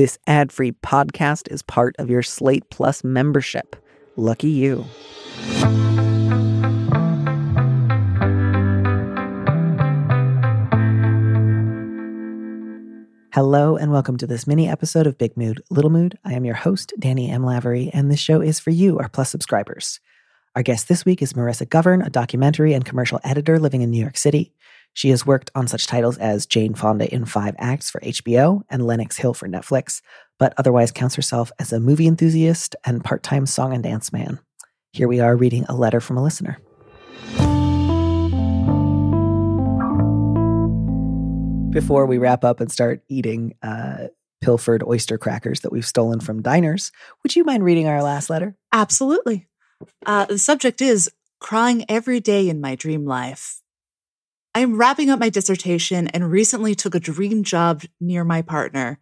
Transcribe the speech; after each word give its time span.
This 0.00 0.16
ad 0.26 0.50
free 0.50 0.72
podcast 0.72 1.52
is 1.52 1.60
part 1.60 1.94
of 1.98 2.08
your 2.08 2.22
Slate 2.22 2.64
Plus 2.70 3.04
membership. 3.04 3.76
Lucky 4.16 4.48
you. 4.48 4.86
Hello, 13.34 13.76
and 13.76 13.92
welcome 13.92 14.16
to 14.16 14.26
this 14.26 14.46
mini 14.46 14.66
episode 14.66 15.06
of 15.06 15.18
Big 15.18 15.36
Mood, 15.36 15.62
Little 15.68 15.90
Mood. 15.90 16.18
I 16.24 16.32
am 16.32 16.46
your 16.46 16.54
host, 16.54 16.94
Danny 16.98 17.28
M. 17.28 17.44
Lavery, 17.44 17.90
and 17.92 18.10
this 18.10 18.20
show 18.20 18.40
is 18.40 18.58
for 18.58 18.70
you, 18.70 18.98
our 18.98 19.10
Plus 19.10 19.28
subscribers. 19.28 20.00
Our 20.56 20.62
guest 20.62 20.88
this 20.88 21.04
week 21.04 21.20
is 21.20 21.34
Marissa 21.34 21.68
Gouverne, 21.68 22.06
a 22.06 22.08
documentary 22.08 22.72
and 22.72 22.86
commercial 22.86 23.20
editor 23.22 23.58
living 23.58 23.82
in 23.82 23.90
New 23.90 24.00
York 24.00 24.16
City. 24.16 24.54
She 24.92 25.10
has 25.10 25.24
worked 25.24 25.50
on 25.54 25.68
such 25.68 25.86
titles 25.86 26.18
as 26.18 26.46
Jane 26.46 26.74
Fonda 26.74 27.12
in 27.12 27.24
Five 27.24 27.54
Acts 27.58 27.90
for 27.90 28.00
HBO 28.00 28.62
and 28.68 28.86
Lenox 28.86 29.16
Hill 29.16 29.34
for 29.34 29.48
Netflix, 29.48 30.02
but 30.38 30.52
otherwise 30.56 30.90
counts 30.90 31.14
herself 31.14 31.52
as 31.58 31.72
a 31.72 31.80
movie 31.80 32.06
enthusiast 32.06 32.74
and 32.84 33.04
part 33.04 33.22
time 33.22 33.46
song 33.46 33.72
and 33.72 33.82
dance 33.82 34.12
man. 34.12 34.40
Here 34.92 35.06
we 35.06 35.20
are 35.20 35.36
reading 35.36 35.64
a 35.68 35.76
letter 35.76 36.00
from 36.00 36.16
a 36.16 36.22
listener. 36.22 36.58
Before 41.70 42.04
we 42.06 42.18
wrap 42.18 42.42
up 42.42 42.60
and 42.60 42.70
start 42.70 43.02
eating 43.08 43.54
uh, 43.62 44.08
pilfered 44.40 44.82
oyster 44.82 45.18
crackers 45.18 45.60
that 45.60 45.70
we've 45.70 45.86
stolen 45.86 46.18
from 46.18 46.42
diners, 46.42 46.90
would 47.22 47.36
you 47.36 47.44
mind 47.44 47.62
reading 47.62 47.86
our 47.86 48.02
last 48.02 48.28
letter? 48.28 48.56
Absolutely. 48.72 49.46
Uh, 50.04 50.24
the 50.24 50.38
subject 50.38 50.82
is 50.82 51.08
crying 51.38 51.84
every 51.88 52.18
day 52.18 52.48
in 52.48 52.60
my 52.60 52.74
dream 52.74 53.04
life. 53.04 53.62
I 54.60 54.62
am 54.62 54.76
wrapping 54.76 55.08
up 55.08 55.18
my 55.18 55.30
dissertation 55.30 56.08
and 56.08 56.30
recently 56.30 56.74
took 56.74 56.94
a 56.94 57.00
dream 57.00 57.44
job 57.44 57.82
near 57.98 58.24
my 58.24 58.42
partner. 58.42 59.00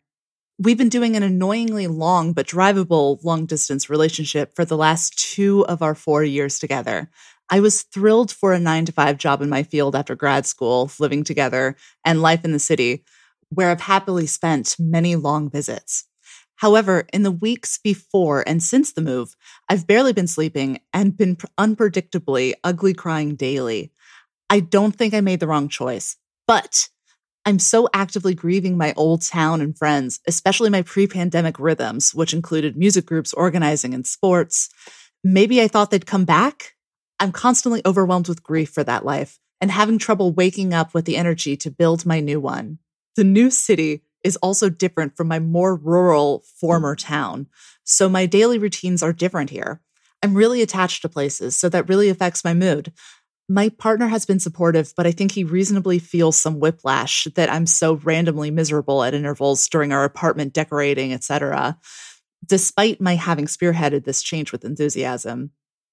We've 0.56 0.78
been 0.78 0.88
doing 0.88 1.16
an 1.16 1.24
annoyingly 1.24 1.88
long 1.88 2.32
but 2.32 2.46
drivable 2.46 3.18
long 3.24 3.44
distance 3.44 3.90
relationship 3.90 4.54
for 4.54 4.64
the 4.64 4.76
last 4.76 5.18
two 5.18 5.66
of 5.66 5.82
our 5.82 5.96
four 5.96 6.22
years 6.22 6.60
together. 6.60 7.10
I 7.50 7.58
was 7.58 7.82
thrilled 7.82 8.30
for 8.30 8.52
a 8.52 8.60
nine 8.60 8.84
to 8.84 8.92
five 8.92 9.18
job 9.18 9.42
in 9.42 9.48
my 9.48 9.64
field 9.64 9.96
after 9.96 10.14
grad 10.14 10.46
school, 10.46 10.92
living 11.00 11.24
together, 11.24 11.74
and 12.04 12.22
life 12.22 12.44
in 12.44 12.52
the 12.52 12.60
city, 12.60 13.02
where 13.48 13.70
I've 13.70 13.80
happily 13.80 14.28
spent 14.28 14.76
many 14.78 15.16
long 15.16 15.50
visits. 15.50 16.04
However, 16.54 17.04
in 17.12 17.24
the 17.24 17.32
weeks 17.32 17.80
before 17.82 18.44
and 18.46 18.62
since 18.62 18.92
the 18.92 19.00
move, 19.00 19.34
I've 19.68 19.88
barely 19.88 20.12
been 20.12 20.28
sleeping 20.28 20.78
and 20.92 21.16
been 21.16 21.36
unpredictably 21.58 22.54
ugly 22.62 22.94
crying 22.94 23.34
daily. 23.34 23.90
I 24.50 24.60
don't 24.60 24.96
think 24.96 25.14
I 25.14 25.20
made 25.20 25.40
the 25.40 25.46
wrong 25.46 25.68
choice, 25.68 26.16
but 26.46 26.88
I'm 27.44 27.58
so 27.58 27.88
actively 27.94 28.34
grieving 28.34 28.76
my 28.76 28.92
old 28.96 29.22
town 29.22 29.60
and 29.60 29.76
friends, 29.76 30.20
especially 30.26 30.70
my 30.70 30.82
pre 30.82 31.06
pandemic 31.06 31.58
rhythms, 31.58 32.14
which 32.14 32.34
included 32.34 32.76
music 32.76 33.06
groups, 33.06 33.32
organizing, 33.32 33.94
and 33.94 34.06
sports. 34.06 34.68
Maybe 35.24 35.60
I 35.60 35.68
thought 35.68 35.90
they'd 35.90 36.06
come 36.06 36.24
back, 36.24 36.74
I'm 37.20 37.32
constantly 37.32 37.82
overwhelmed 37.84 38.28
with 38.28 38.42
grief 38.42 38.70
for 38.70 38.84
that 38.84 39.04
life 39.04 39.38
and 39.60 39.70
having 39.70 39.98
trouble 39.98 40.32
waking 40.32 40.72
up 40.72 40.94
with 40.94 41.04
the 41.04 41.16
energy 41.16 41.56
to 41.56 41.70
build 41.70 42.06
my 42.06 42.20
new 42.20 42.38
one. 42.38 42.78
The 43.16 43.24
new 43.24 43.50
city 43.50 44.02
is 44.22 44.36
also 44.36 44.68
different 44.68 45.16
from 45.16 45.28
my 45.28 45.38
more 45.38 45.74
rural 45.74 46.44
former 46.60 46.94
mm. 46.94 47.04
town. 47.04 47.46
So 47.84 48.08
my 48.08 48.26
daily 48.26 48.58
routines 48.58 49.02
are 49.02 49.12
different 49.12 49.50
here. 49.50 49.80
I'm 50.22 50.34
really 50.34 50.62
attached 50.62 51.02
to 51.02 51.08
places, 51.08 51.56
so 51.56 51.68
that 51.68 51.88
really 51.88 52.08
affects 52.08 52.44
my 52.44 52.52
mood. 52.52 52.92
My 53.50 53.70
partner 53.70 54.08
has 54.08 54.26
been 54.26 54.40
supportive, 54.40 54.92
but 54.94 55.06
I 55.06 55.10
think 55.10 55.32
he 55.32 55.42
reasonably 55.42 55.98
feels 55.98 56.36
some 56.36 56.60
whiplash 56.60 57.26
that 57.34 57.50
I'm 57.50 57.64
so 57.64 57.94
randomly 57.94 58.50
miserable 58.50 59.02
at 59.02 59.14
intervals 59.14 59.66
during 59.68 59.90
our 59.90 60.04
apartment 60.04 60.52
decorating, 60.52 61.14
etc. 61.14 61.78
Despite 62.44 63.00
my 63.00 63.14
having 63.14 63.46
spearheaded 63.46 64.04
this 64.04 64.22
change 64.22 64.52
with 64.52 64.66
enthusiasm, 64.66 65.52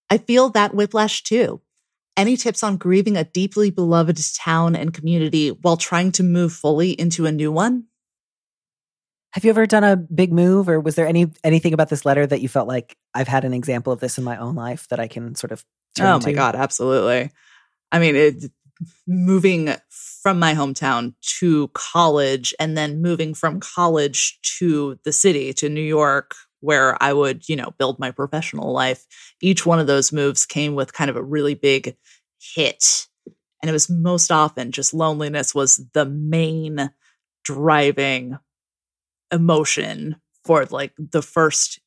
I 0.10 0.18
feel 0.18 0.50
that 0.50 0.76
whiplash 0.76 1.24
too. 1.24 1.62
Any 2.18 2.36
tips 2.36 2.62
on 2.62 2.78
grieving 2.78 3.16
a 3.16 3.24
deeply 3.24 3.72
beloved 3.72 4.20
town 4.36 4.76
and 4.76 4.94
community 4.94 5.50
while 5.50 5.78
trying 5.78 6.12
to 6.14 6.24
move 6.24 6.52
fully 6.52 6.92
into 6.92 7.26
a 7.26 7.32
new 7.32 7.52
one? 7.52 7.86
Have 9.32 9.44
you 9.44 9.50
ever 9.50 9.66
done 9.66 9.84
a 9.84 9.98
big 9.98 10.32
move 10.32 10.70
or 10.70 10.80
was 10.80 10.96
there 10.96 11.08
any 11.08 11.32
anything 11.44 11.74
about 11.74 11.90
this 11.90 12.06
letter 12.06 12.26
that 12.26 12.42
you 12.42 12.48
felt 12.48 12.70
like 12.70 12.98
I've 13.14 13.28
had 13.28 13.44
an 13.44 13.54
example 13.54 13.92
of 13.92 14.00
this 14.00 14.18
in 14.18 14.24
my 14.24 14.38
own 14.38 14.56
life 14.56 14.88
that 14.90 15.00
I 15.00 15.10
can 15.10 15.36
sort 15.36 15.52
of 15.52 15.66
Oh 16.00 16.20
my 16.20 16.32
to? 16.32 16.34
god, 16.34 16.56
absolutely. 16.56 17.32
I 17.92 18.00
mean, 18.00 18.16
it 18.16 18.52
moving 19.08 19.74
from 19.90 20.40
my 20.40 20.54
hometown 20.54 21.14
to 21.40 21.70
college 21.70 22.54
and 22.60 22.78
then 22.78 23.02
moving 23.02 23.34
from 23.34 23.60
college 23.60 24.40
to 24.60 25.00
the 25.06 25.14
city 25.14 25.54
to 25.54 25.70
New 25.70 25.82
York 25.82 26.36
where 26.62 27.02
I 27.02 27.14
would, 27.14 27.48
you 27.48 27.56
know, 27.56 27.72
build 27.78 28.00
my 28.00 28.12
professional 28.12 28.74
life. 28.74 29.06
Each 29.40 29.66
one 29.66 29.80
of 29.80 29.88
those 29.88 30.12
moves 30.12 30.46
came 30.46 30.74
with 30.74 30.94
kind 30.94 31.10
of 31.10 31.16
a 31.16 31.24
really 31.24 31.54
big 31.54 31.96
hit. 32.42 33.08
And 33.62 33.70
it 33.70 33.74
was 33.74 33.90
most 33.90 34.32
often 34.32 34.72
just 34.72 34.94
loneliness 34.94 35.54
was 35.54 35.82
the 35.94 36.06
main 36.06 36.92
driving 37.44 38.38
emotion 39.32 40.16
for 40.44 40.66
like 40.66 40.94
the 40.98 41.22
first 41.22 41.80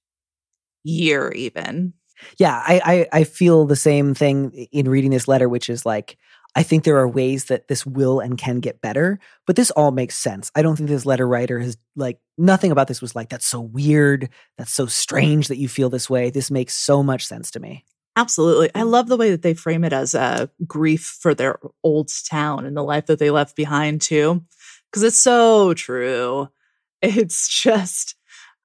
year, 0.85 1.33
even. 1.33 1.95
Yeah, 2.39 2.63
I, 2.67 2.81
I, 3.13 3.21
I 3.21 3.25
feel 3.25 3.65
the 3.65 3.77
same 3.77 4.15
thing 4.15 4.51
in 4.73 4.89
reading 4.89 5.11
this 5.11 5.29
letter, 5.29 5.49
which 5.49 5.71
is 5.71 5.87
like 5.87 6.17
I 6.55 6.63
think 6.63 6.85
there 6.85 6.97
are 6.97 7.09
ways 7.09 7.45
that 7.47 7.69
this 7.69 7.87
will 7.87 8.21
and 8.21 8.39
can 8.39 8.61
get 8.61 8.81
better, 8.81 9.21
but 9.47 9.55
this 9.55 9.71
all 9.73 9.91
makes 9.91 10.17
sense. 10.17 10.51
I 10.55 10.63
don't 10.63 10.77
think 10.77 10.89
this 10.89 11.07
letter 11.07 11.29
writer 11.29 11.61
has 11.61 11.77
like 11.95 12.19
nothing 12.37 12.73
about 12.73 12.89
this 12.89 13.03
was 13.03 13.15
like 13.15 13.29
that's 13.29 13.47
so 13.47 13.61
weird, 13.61 14.31
that's 14.57 14.73
so 14.73 14.87
strange 14.87 15.49
that 15.49 15.59
you 15.59 15.69
feel 15.69 15.91
this 15.91 16.09
way. 16.09 16.31
This 16.31 16.51
makes 16.51 16.75
so 16.75 17.03
much 17.03 17.27
sense 17.27 17.51
to 17.53 17.61
me. 17.61 17.85
Absolutely. 18.17 18.71
I 18.75 18.83
love 18.83 19.07
the 19.07 19.17
way 19.17 19.31
that 19.31 19.43
they 19.43 19.55
frame 19.55 19.85
it 19.85 19.93
as 19.93 20.15
a 20.15 20.51
grief 20.67 21.19
for 21.21 21.35
their 21.35 21.61
old 21.85 22.11
town 22.29 22.67
and 22.67 22.77
the 22.77 22.83
life 22.83 23.07
that 23.07 23.21
they 23.21 23.31
left 23.31 23.55
behind 23.55 24.01
too 24.01 24.43
because 24.91 25.03
it's 25.03 25.21
so 25.21 25.75
true. 25.75 26.49
It's 27.01 27.49
just 27.49 28.17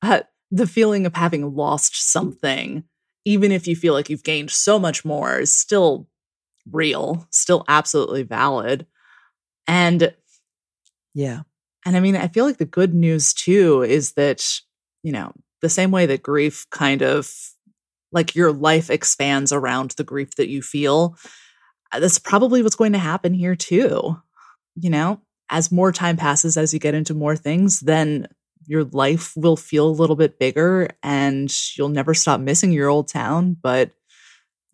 uh, 0.02 0.22
the 0.50 0.66
feeling 0.66 1.06
of 1.06 1.14
having 1.14 1.54
lost 1.54 2.12
something 2.12 2.84
even 3.26 3.52
if 3.52 3.68
you 3.68 3.76
feel 3.76 3.94
like 3.94 4.10
you've 4.10 4.24
gained 4.24 4.52
so 4.52 4.78
much 4.78 5.06
more 5.06 5.40
is 5.40 5.56
still 5.56 6.08
real, 6.72 7.28
still 7.30 7.64
absolutely 7.68 8.24
valid. 8.24 8.86
And 9.68 10.14
yeah. 11.14 11.42
And 11.86 11.96
I 11.96 12.00
mean, 12.00 12.16
I 12.16 12.28
feel 12.28 12.46
like 12.46 12.58
the 12.58 12.66
good 12.66 12.94
news 12.94 13.34
too 13.34 13.84
is 13.84 14.14
that, 14.14 14.44
you 15.04 15.12
know, 15.12 15.34
the 15.62 15.70
same 15.70 15.92
way 15.92 16.06
that 16.06 16.24
grief 16.24 16.66
kind 16.70 17.02
of 17.02 17.32
like 18.12 18.36
your 18.36 18.52
life 18.52 18.90
expands 18.90 19.52
around 19.52 19.92
the 19.92 20.04
grief 20.04 20.36
that 20.36 20.50
you 20.50 20.62
feel, 20.62 21.18
uh, 21.92 22.00
that's 22.00 22.20
probably 22.20 22.62
what's 22.62 22.76
going 22.76 22.94
to 22.94 23.00
happen 23.00 23.34
here 23.34 23.56
too. 23.56 24.18
You 24.76 24.90
know, 24.90 25.22
as 25.50 25.72
more 25.72 25.92
time 25.92 26.18
passes, 26.18 26.58
as 26.58 26.74
you 26.74 26.80
get 26.80 26.96
into 26.96 27.14
more 27.14 27.36
things, 27.36 27.82
then 27.82 28.28
your 28.66 28.84
life 28.84 29.34
will 29.36 29.58
feel 29.58 29.88
a 29.88 29.90
little 29.90 30.16
bit 30.16 30.40
bigger 30.40 30.90
and 31.02 31.54
you'll 31.78 31.90
never 31.90 32.14
stop 32.14 32.40
missing 32.40 32.72
your 32.72 32.90
old 32.90 33.08
town, 33.08 33.56
but 33.62 33.92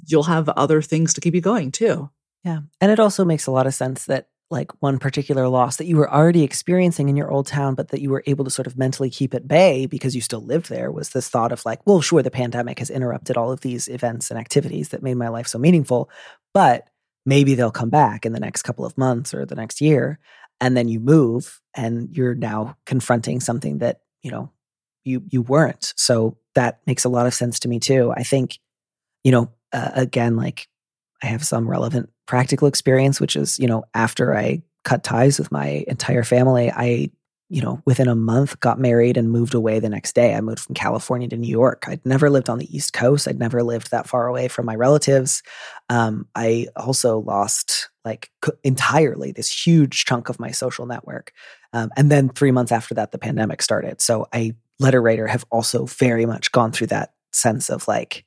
you'll 0.06 0.24
have 0.24 0.50
other 0.50 0.82
things 0.82 1.14
to 1.14 1.22
keep 1.22 1.36
you 1.36 1.42
going 1.42 1.72
too. 1.72 2.10
Yeah. 2.44 2.60
And 2.80 2.92
it 2.92 3.00
also 3.00 3.26
makes 3.26 3.48
a 3.48 3.52
lot 3.52 3.68
of 3.68 3.74
sense 3.74 4.06
that 4.06 4.30
like 4.52 4.72
one 4.82 4.98
particular 4.98 5.48
loss 5.48 5.78
that 5.78 5.86
you 5.86 5.96
were 5.96 6.12
already 6.12 6.44
experiencing 6.44 7.08
in 7.08 7.16
your 7.16 7.30
old 7.30 7.46
town, 7.46 7.76
but 7.76 7.90
that 7.90 8.02
you 8.02 8.10
were 8.10 8.24
able 8.26 8.44
to 8.46 8.52
sort 8.52 8.66
of 8.66 8.78
mentally 8.78 9.10
keep 9.10 9.34
at 9.34 9.48
bay 9.48 9.86
because 9.86 10.16
you 10.16 10.22
still 10.22 10.42
lived 10.42 10.70
there 10.70 10.92
was 10.92 11.10
this 11.10 11.30
thought 11.30 11.52
of 11.52 11.64
like, 11.66 11.86
well, 11.86 12.02
sure, 12.02 12.24
the 12.24 12.32
pandemic 12.32 12.80
has 12.80 12.90
interrupted 12.90 13.38
all 13.38 13.52
of 13.52 13.62
these 13.62 13.88
events 13.88 14.32
and 14.32 14.40
activities 14.40 14.90
that 14.90 15.04
made 15.04 15.16
my 15.16 15.28
life 15.28 15.48
so 15.48 15.60
meaningful, 15.60 16.10
but 16.54 16.90
maybe 17.26 17.54
they'll 17.54 17.70
come 17.70 17.92
back 17.92 18.26
in 18.26 18.34
the 18.34 18.40
next 18.40 18.64
couple 18.64 18.86
of 18.86 18.98
months 18.98 19.34
or 19.34 19.46
the 19.46 19.56
next 19.56 19.82
year. 19.82 20.20
And 20.62 20.76
then 20.76 20.88
you 20.88 21.00
move 21.00 21.62
and 21.76 22.16
you're 22.16 22.36
now 22.36 22.76
confronting 22.86 23.40
something 23.40 23.80
that, 23.80 24.02
you 24.24 24.32
know, 24.32 24.52
you 25.06 25.24
you 25.30 25.42
weren't. 25.42 25.94
So 25.96 26.38
that 26.56 26.82
makes 26.86 27.06
a 27.06 27.10
lot 27.10 27.26
of 27.26 27.34
sense 27.34 27.60
to 27.62 27.68
me 27.68 27.80
too. 27.80 28.14
I 28.16 28.24
think, 28.24 28.60
you 29.24 29.32
know, 29.32 29.52
uh, 29.72 29.92
again, 29.94 30.36
like 30.36 30.68
I 31.24 31.28
have 31.28 31.46
some 31.46 31.70
relevant 31.70 32.10
practical 32.26 32.68
experience, 32.68 33.20
which 33.20 33.36
is, 33.36 33.60
you 33.60 33.68
know, 33.68 33.84
after 33.94 34.36
I 34.36 34.64
cut 34.84 35.04
ties 35.04 35.40
with 35.40 35.52
my 35.52 35.84
entire 35.88 36.24
family, 36.24 36.72
I, 36.72 37.12
you 37.50 37.62
know, 37.62 37.82
within 37.86 38.08
a 38.08 38.16
month 38.16 38.60
got 38.60 38.80
married 38.80 39.18
and 39.18 39.32
moved 39.32 39.56
away 39.56 39.80
the 39.80 39.90
next 39.90 40.14
day. 40.14 40.36
I 40.36 40.42
moved 40.42 40.60
from 40.60 40.76
California 40.76 41.28
to 41.30 41.38
New 41.38 41.50
York. 41.50 41.86
I'd 41.88 42.06
never 42.06 42.30
lived 42.30 42.48
on 42.48 42.60
the 42.60 42.76
East 42.76 42.94
Coast. 42.94 43.28
I'd 43.28 43.40
never 43.40 43.64
lived 43.64 43.90
that 43.90 44.08
far 44.08 44.28
away 44.28 44.48
from 44.48 44.68
my 44.68 44.76
relatives. 44.76 45.42
Um, 45.90 46.28
I 46.36 46.68
also 46.76 47.20
lost 47.20 47.90
like 48.06 48.30
entirely 48.64 49.32
this 49.32 49.52
huge 49.52 50.06
chunk 50.06 50.30
of 50.30 50.40
my 50.40 50.52
social 50.52 50.86
network. 50.86 51.34
Um, 51.74 51.90
and 51.98 52.12
then 52.12 52.30
three 52.30 52.52
months 52.52 52.72
after 52.72 52.94
that, 52.94 53.12
the 53.12 53.18
pandemic 53.18 53.64
started. 53.64 54.00
So 54.00 54.28
I, 54.32 54.56
letter 54.80 55.02
writer, 55.02 55.26
have 55.28 55.46
also 55.50 55.86
very 55.86 56.28
much 56.28 56.52
gone 56.52 56.72
through 56.72 56.88
that 56.88 57.14
sense 57.34 57.70
of 57.70 57.88
like, 57.88 58.26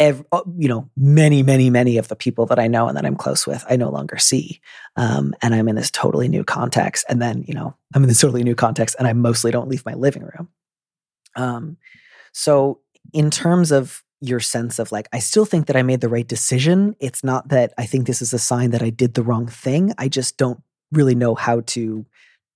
every, 0.00 0.24
uh, 0.32 0.42
you 0.58 0.66
know, 0.66 0.90
many, 0.96 1.42
many, 1.42 1.70
many 1.70 1.98
of 1.98 2.08
the 2.08 2.16
people 2.16 2.46
that 2.46 2.58
I 2.58 2.66
know 2.66 2.88
and 2.88 2.96
that 2.96 3.04
I'm 3.04 3.14
close 3.14 3.46
with, 3.46 3.64
I 3.68 3.76
no 3.76 3.90
longer 3.90 4.18
see. 4.18 4.60
Um, 4.96 5.34
and 5.42 5.54
I'm 5.54 5.68
in 5.68 5.76
this 5.76 5.90
totally 5.90 6.26
new 6.26 6.42
context. 6.42 7.04
And 7.08 7.20
then, 7.22 7.44
you 7.46 7.54
know, 7.54 7.76
I'm 7.94 8.02
in 8.02 8.08
this 8.08 8.20
totally 8.20 8.42
new 8.42 8.54
context 8.54 8.96
and 8.98 9.06
I 9.06 9.12
mostly 9.12 9.52
don't 9.52 9.68
leave 9.68 9.84
my 9.84 9.94
living 9.94 10.22
room. 10.22 10.48
Um, 11.36 11.76
so, 12.32 12.80
in 13.12 13.30
terms 13.30 13.70
of 13.70 14.02
your 14.20 14.40
sense 14.40 14.78
of 14.78 14.90
like, 14.92 15.08
I 15.12 15.18
still 15.18 15.44
think 15.44 15.66
that 15.66 15.76
I 15.76 15.82
made 15.82 16.00
the 16.00 16.08
right 16.08 16.26
decision. 16.26 16.96
It's 16.98 17.22
not 17.22 17.48
that 17.48 17.72
I 17.78 17.86
think 17.86 18.06
this 18.06 18.22
is 18.22 18.32
a 18.32 18.38
sign 18.38 18.70
that 18.70 18.82
I 18.82 18.90
did 18.90 19.14
the 19.14 19.22
wrong 19.22 19.46
thing. 19.46 19.92
I 19.98 20.08
just 20.08 20.36
don't 20.36 20.62
really 20.92 21.14
know 21.14 21.34
how 21.34 21.60
to 21.60 22.04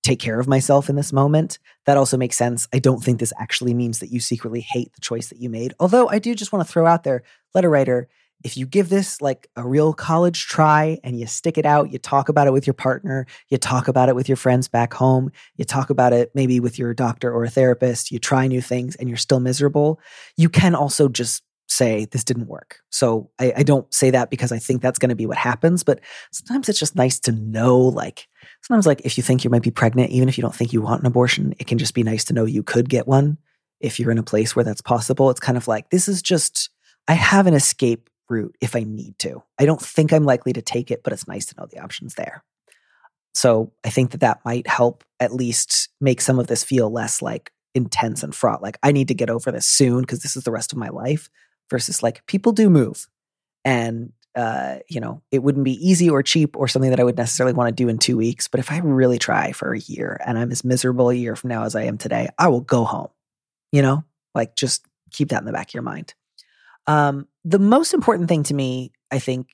take 0.05 0.19
care 0.19 0.39
of 0.39 0.47
myself 0.47 0.87
in 0.87 0.95
this 0.95 1.11
moment. 1.11 1.57
That 1.85 1.97
also 1.97 2.15
makes 2.15 2.37
sense. 2.37 2.67
I 2.71 2.79
don't 2.79 3.03
think 3.03 3.19
this 3.19 3.33
actually 3.39 3.73
means 3.73 3.99
that 3.99 4.11
you 4.11 4.19
secretly 4.19 4.61
hate 4.61 4.93
the 4.93 5.01
choice 5.01 5.27
that 5.27 5.39
you 5.39 5.49
made. 5.49 5.73
Although 5.79 6.07
I 6.09 6.19
do 6.19 6.35
just 6.35 6.53
want 6.53 6.65
to 6.65 6.71
throw 6.71 6.85
out 6.85 7.03
there, 7.03 7.23
letter 7.53 7.69
writer, 7.69 8.07
if 8.43 8.55
you 8.55 8.67
give 8.67 8.89
this 8.89 9.21
like 9.21 9.47
a 9.55 9.67
real 9.67 9.93
college 9.93 10.45
try 10.45 10.99
and 11.03 11.19
you 11.19 11.25
stick 11.25 11.57
it 11.57 11.65
out, 11.65 11.91
you 11.91 11.97
talk 11.97 12.29
about 12.29 12.45
it 12.45 12.53
with 12.53 12.67
your 12.67 12.75
partner, 12.75 13.25
you 13.49 13.57
talk 13.57 13.87
about 13.87 14.07
it 14.07 14.15
with 14.15 14.29
your 14.29 14.35
friends 14.35 14.67
back 14.67 14.93
home, 14.93 15.31
you 15.55 15.65
talk 15.65 15.89
about 15.89 16.13
it 16.13 16.29
maybe 16.35 16.59
with 16.59 16.77
your 16.77 16.93
doctor 16.93 17.33
or 17.33 17.43
a 17.43 17.49
therapist, 17.49 18.11
you 18.11 18.19
try 18.19 18.45
new 18.45 18.61
things 18.61 18.95
and 18.97 19.09
you're 19.09 19.17
still 19.17 19.39
miserable, 19.39 19.99
you 20.37 20.49
can 20.49 20.75
also 20.75 21.09
just 21.09 21.41
say 21.67 22.05
this 22.05 22.23
didn't 22.23 22.47
work. 22.47 22.79
So 22.91 23.31
I, 23.39 23.53
I 23.57 23.63
don't 23.63 23.91
say 23.91 24.11
that 24.11 24.29
because 24.29 24.51
I 24.51 24.59
think 24.59 24.83
that's 24.83 24.99
going 24.99 25.09
to 25.09 25.15
be 25.15 25.25
what 25.25 25.37
happens, 25.37 25.83
but 25.83 25.99
sometimes 26.31 26.69
it's 26.69 26.79
just 26.79 26.95
nice 26.95 27.19
to 27.21 27.31
know 27.31 27.79
like 27.79 28.27
sometimes 28.65 28.87
like 28.87 29.01
if 29.03 29.15
you 29.17 29.23
think 29.23 29.43
you 29.43 29.49
might 29.49 29.61
be 29.61 29.71
pregnant, 29.71 30.09
even 30.09 30.27
if 30.27 30.37
you 30.37 30.41
don't 30.41 30.55
think 30.55 30.73
you 30.73 30.81
want 30.81 31.01
an 31.01 31.07
abortion, 31.07 31.53
it 31.59 31.67
can 31.67 31.77
just 31.77 31.93
be 31.93 32.03
nice 32.03 32.23
to 32.25 32.33
know 32.33 32.45
you 32.45 32.63
could 32.63 32.89
get 32.89 33.07
one 33.07 33.37
if 33.79 33.99
you're 33.99 34.11
in 34.11 34.17
a 34.17 34.23
place 34.23 34.55
where 34.55 34.65
that's 34.65 34.81
possible. 34.81 35.29
It's 35.29 35.39
kind 35.39 35.57
of 35.57 35.67
like 35.67 35.89
this 35.91 36.07
is 36.07 36.21
just 36.21 36.69
I 37.07 37.13
have 37.13 37.45
an 37.45 37.53
escape 37.53 38.09
route 38.27 38.55
if 38.61 38.75
I 38.75 38.83
need 38.83 39.19
to. 39.19 39.43
I 39.59 39.65
don't 39.65 39.81
think 39.81 40.11
I'm 40.11 40.23
likely 40.23 40.51
to 40.53 40.63
take 40.63 40.89
it, 40.89 41.03
but 41.03 41.13
it's 41.13 41.27
nice 41.27 41.45
to 41.47 41.55
know 41.59 41.67
the 41.67 41.79
options 41.79 42.15
there. 42.15 42.43
So 43.35 43.71
I 43.83 43.89
think 43.89 44.11
that 44.11 44.21
that 44.21 44.39
might 44.45 44.65
help 44.65 45.03
at 45.19 45.33
least 45.33 45.89
make 46.01 46.21
some 46.21 46.39
of 46.39 46.47
this 46.47 46.63
feel 46.63 46.89
less 46.89 47.21
like 47.21 47.51
intense 47.75 48.23
and 48.23 48.33
fraught. 48.33 48.63
Like 48.63 48.79
I 48.81 48.91
need 48.91 49.09
to 49.09 49.13
get 49.13 49.29
over 49.29 49.51
this 49.51 49.67
soon 49.67 50.01
because 50.01 50.23
this 50.23 50.35
is 50.35 50.43
the 50.43 50.51
rest 50.51 50.71
of 50.71 50.79
my 50.79 50.89
life 50.89 51.29
versus 51.69 52.01
like 52.01 52.25
people 52.25 52.51
do 52.51 52.69
move. 52.69 53.07
And, 53.63 54.13
uh, 54.35 54.79
you 54.89 54.99
know, 54.99 55.21
it 55.31 55.43
wouldn't 55.43 55.63
be 55.63 55.87
easy 55.87 56.09
or 56.09 56.21
cheap 56.21 56.57
or 56.57 56.67
something 56.67 56.89
that 56.89 56.99
I 56.99 57.03
would 57.03 57.17
necessarily 57.17 57.53
want 57.53 57.69
to 57.69 57.83
do 57.83 57.89
in 57.89 57.97
two 57.97 58.17
weeks. 58.17 58.47
But 58.47 58.59
if 58.59 58.71
I 58.71 58.79
really 58.79 59.17
try 59.17 59.53
for 59.53 59.73
a 59.73 59.79
year 59.79 60.19
and 60.25 60.37
I'm 60.37 60.51
as 60.51 60.63
miserable 60.63 61.09
a 61.09 61.15
year 61.15 61.35
from 61.35 61.49
now 61.49 61.63
as 61.63 61.75
I 61.75 61.83
am 61.83 61.97
today, 61.97 62.27
I 62.37 62.49
will 62.49 62.61
go 62.61 62.83
home, 62.83 63.07
you 63.71 63.81
know, 63.81 64.03
like 64.33 64.55
just 64.55 64.85
keep 65.11 65.29
that 65.29 65.39
in 65.39 65.45
the 65.45 65.53
back 65.53 65.69
of 65.69 65.73
your 65.73 65.83
mind. 65.83 66.13
Um, 66.87 67.27
the 67.45 67.59
most 67.59 67.93
important 67.93 68.27
thing 68.27 68.43
to 68.43 68.53
me, 68.53 68.91
I 69.09 69.19
think, 69.19 69.47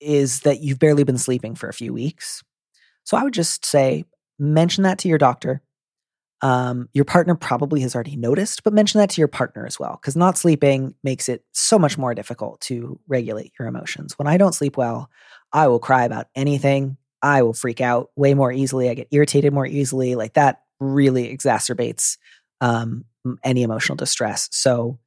is 0.00 0.40
that 0.40 0.60
you've 0.60 0.78
barely 0.78 1.04
been 1.04 1.18
sleeping 1.18 1.54
for 1.54 1.68
a 1.68 1.74
few 1.74 1.92
weeks. 1.92 2.42
So 3.04 3.16
I 3.16 3.24
would 3.24 3.34
just 3.34 3.64
say, 3.64 4.04
mention 4.38 4.84
that 4.84 4.98
to 5.00 5.08
your 5.08 5.18
doctor. 5.18 5.60
Um, 6.42 6.88
your 6.94 7.04
partner 7.04 7.34
probably 7.34 7.80
has 7.80 7.94
already 7.94 8.16
noticed, 8.16 8.64
but 8.64 8.72
mention 8.72 8.98
that 8.98 9.10
to 9.10 9.20
your 9.20 9.28
partner 9.28 9.66
as 9.66 9.78
well, 9.78 9.98
because 10.00 10.16
not 10.16 10.38
sleeping 10.38 10.94
makes 11.02 11.28
it 11.28 11.44
so 11.52 11.78
much 11.78 11.98
more 11.98 12.14
difficult 12.14 12.60
to 12.62 12.98
regulate 13.08 13.52
your 13.58 13.68
emotions. 13.68 14.18
When 14.18 14.26
I 14.26 14.38
don't 14.38 14.54
sleep 14.54 14.76
well, 14.76 15.10
I 15.52 15.68
will 15.68 15.78
cry 15.78 16.04
about 16.04 16.28
anything. 16.34 16.96
I 17.22 17.42
will 17.42 17.52
freak 17.52 17.82
out 17.82 18.10
way 18.16 18.32
more 18.32 18.50
easily. 18.50 18.88
I 18.88 18.94
get 18.94 19.08
irritated 19.10 19.52
more 19.52 19.66
easily. 19.66 20.14
Like 20.14 20.34
that 20.34 20.62
really 20.78 21.34
exacerbates 21.36 22.16
um, 22.62 23.04
any 23.44 23.62
emotional 23.62 23.96
distress. 23.96 24.48
So 24.50 24.98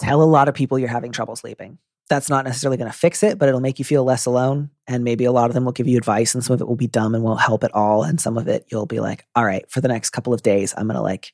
tell 0.00 0.20
a 0.20 0.24
lot 0.24 0.48
of 0.48 0.54
people 0.54 0.78
you're 0.78 0.88
having 0.88 1.12
trouble 1.12 1.36
sleeping. 1.36 1.78
That's 2.08 2.28
not 2.28 2.44
necessarily 2.44 2.76
going 2.76 2.90
to 2.90 2.96
fix 2.96 3.22
it, 3.22 3.38
but 3.38 3.48
it'll 3.48 3.60
make 3.60 3.78
you 3.78 3.84
feel 3.84 4.04
less 4.04 4.26
alone. 4.26 4.70
And 4.86 5.04
maybe 5.04 5.24
a 5.24 5.32
lot 5.32 5.48
of 5.48 5.54
them 5.54 5.64
will 5.64 5.72
give 5.72 5.88
you 5.88 5.96
advice, 5.96 6.34
and 6.34 6.44
some 6.44 6.54
of 6.54 6.60
it 6.60 6.68
will 6.68 6.76
be 6.76 6.86
dumb 6.86 7.14
and 7.14 7.24
won't 7.24 7.40
help 7.40 7.64
at 7.64 7.74
all. 7.74 8.02
And 8.02 8.20
some 8.20 8.36
of 8.36 8.46
it 8.46 8.66
you'll 8.68 8.86
be 8.86 9.00
like, 9.00 9.26
all 9.34 9.44
right, 9.44 9.64
for 9.70 9.80
the 9.80 9.88
next 9.88 10.10
couple 10.10 10.34
of 10.34 10.42
days, 10.42 10.74
I'm 10.76 10.86
going 10.86 10.96
to 10.96 11.02
like 11.02 11.32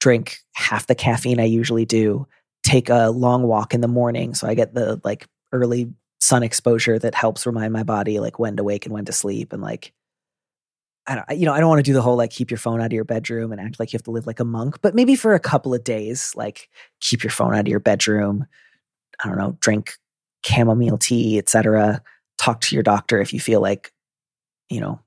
drink 0.00 0.38
half 0.54 0.88
the 0.88 0.96
caffeine 0.96 1.38
I 1.38 1.44
usually 1.44 1.84
do, 1.84 2.26
take 2.64 2.88
a 2.88 3.10
long 3.10 3.44
walk 3.44 3.72
in 3.72 3.80
the 3.80 3.88
morning. 3.88 4.34
So 4.34 4.48
I 4.48 4.54
get 4.54 4.74
the 4.74 5.00
like 5.04 5.28
early 5.52 5.92
sun 6.20 6.42
exposure 6.42 6.98
that 6.98 7.14
helps 7.14 7.46
remind 7.46 7.72
my 7.72 7.84
body 7.84 8.18
like 8.18 8.38
when 8.38 8.56
to 8.56 8.64
wake 8.64 8.86
and 8.86 8.92
when 8.92 9.04
to 9.04 9.12
sleep. 9.12 9.52
And 9.52 9.62
like, 9.62 9.92
I 11.06 11.14
don't, 11.14 11.38
you 11.38 11.46
know, 11.46 11.52
I 11.52 11.60
don't 11.60 11.68
want 11.68 11.78
to 11.78 11.88
do 11.88 11.92
the 11.92 12.02
whole 12.02 12.16
like 12.16 12.30
keep 12.30 12.50
your 12.50 12.58
phone 12.58 12.80
out 12.80 12.86
of 12.86 12.92
your 12.92 13.04
bedroom 13.04 13.52
and 13.52 13.60
act 13.60 13.78
like 13.78 13.92
you 13.92 13.96
have 13.96 14.04
to 14.04 14.10
live 14.10 14.26
like 14.26 14.40
a 14.40 14.44
monk, 14.44 14.80
but 14.82 14.94
maybe 14.94 15.14
for 15.14 15.34
a 15.34 15.40
couple 15.40 15.74
of 15.74 15.84
days, 15.84 16.32
like 16.36 16.68
keep 17.00 17.22
your 17.22 17.30
phone 17.30 17.54
out 17.54 17.60
of 17.60 17.68
your 17.68 17.80
bedroom. 17.80 18.46
I 19.22 19.28
don't 19.28 19.38
know, 19.38 19.56
drink 19.60 19.94
chamomile 20.44 20.98
tea, 20.98 21.38
etc. 21.38 22.02
Talk 22.38 22.60
to 22.62 22.76
your 22.76 22.82
doctor 22.82 23.20
if 23.20 23.32
you 23.32 23.40
feel 23.40 23.60
like, 23.60 23.92
you 24.68 24.80
know, 24.80 25.00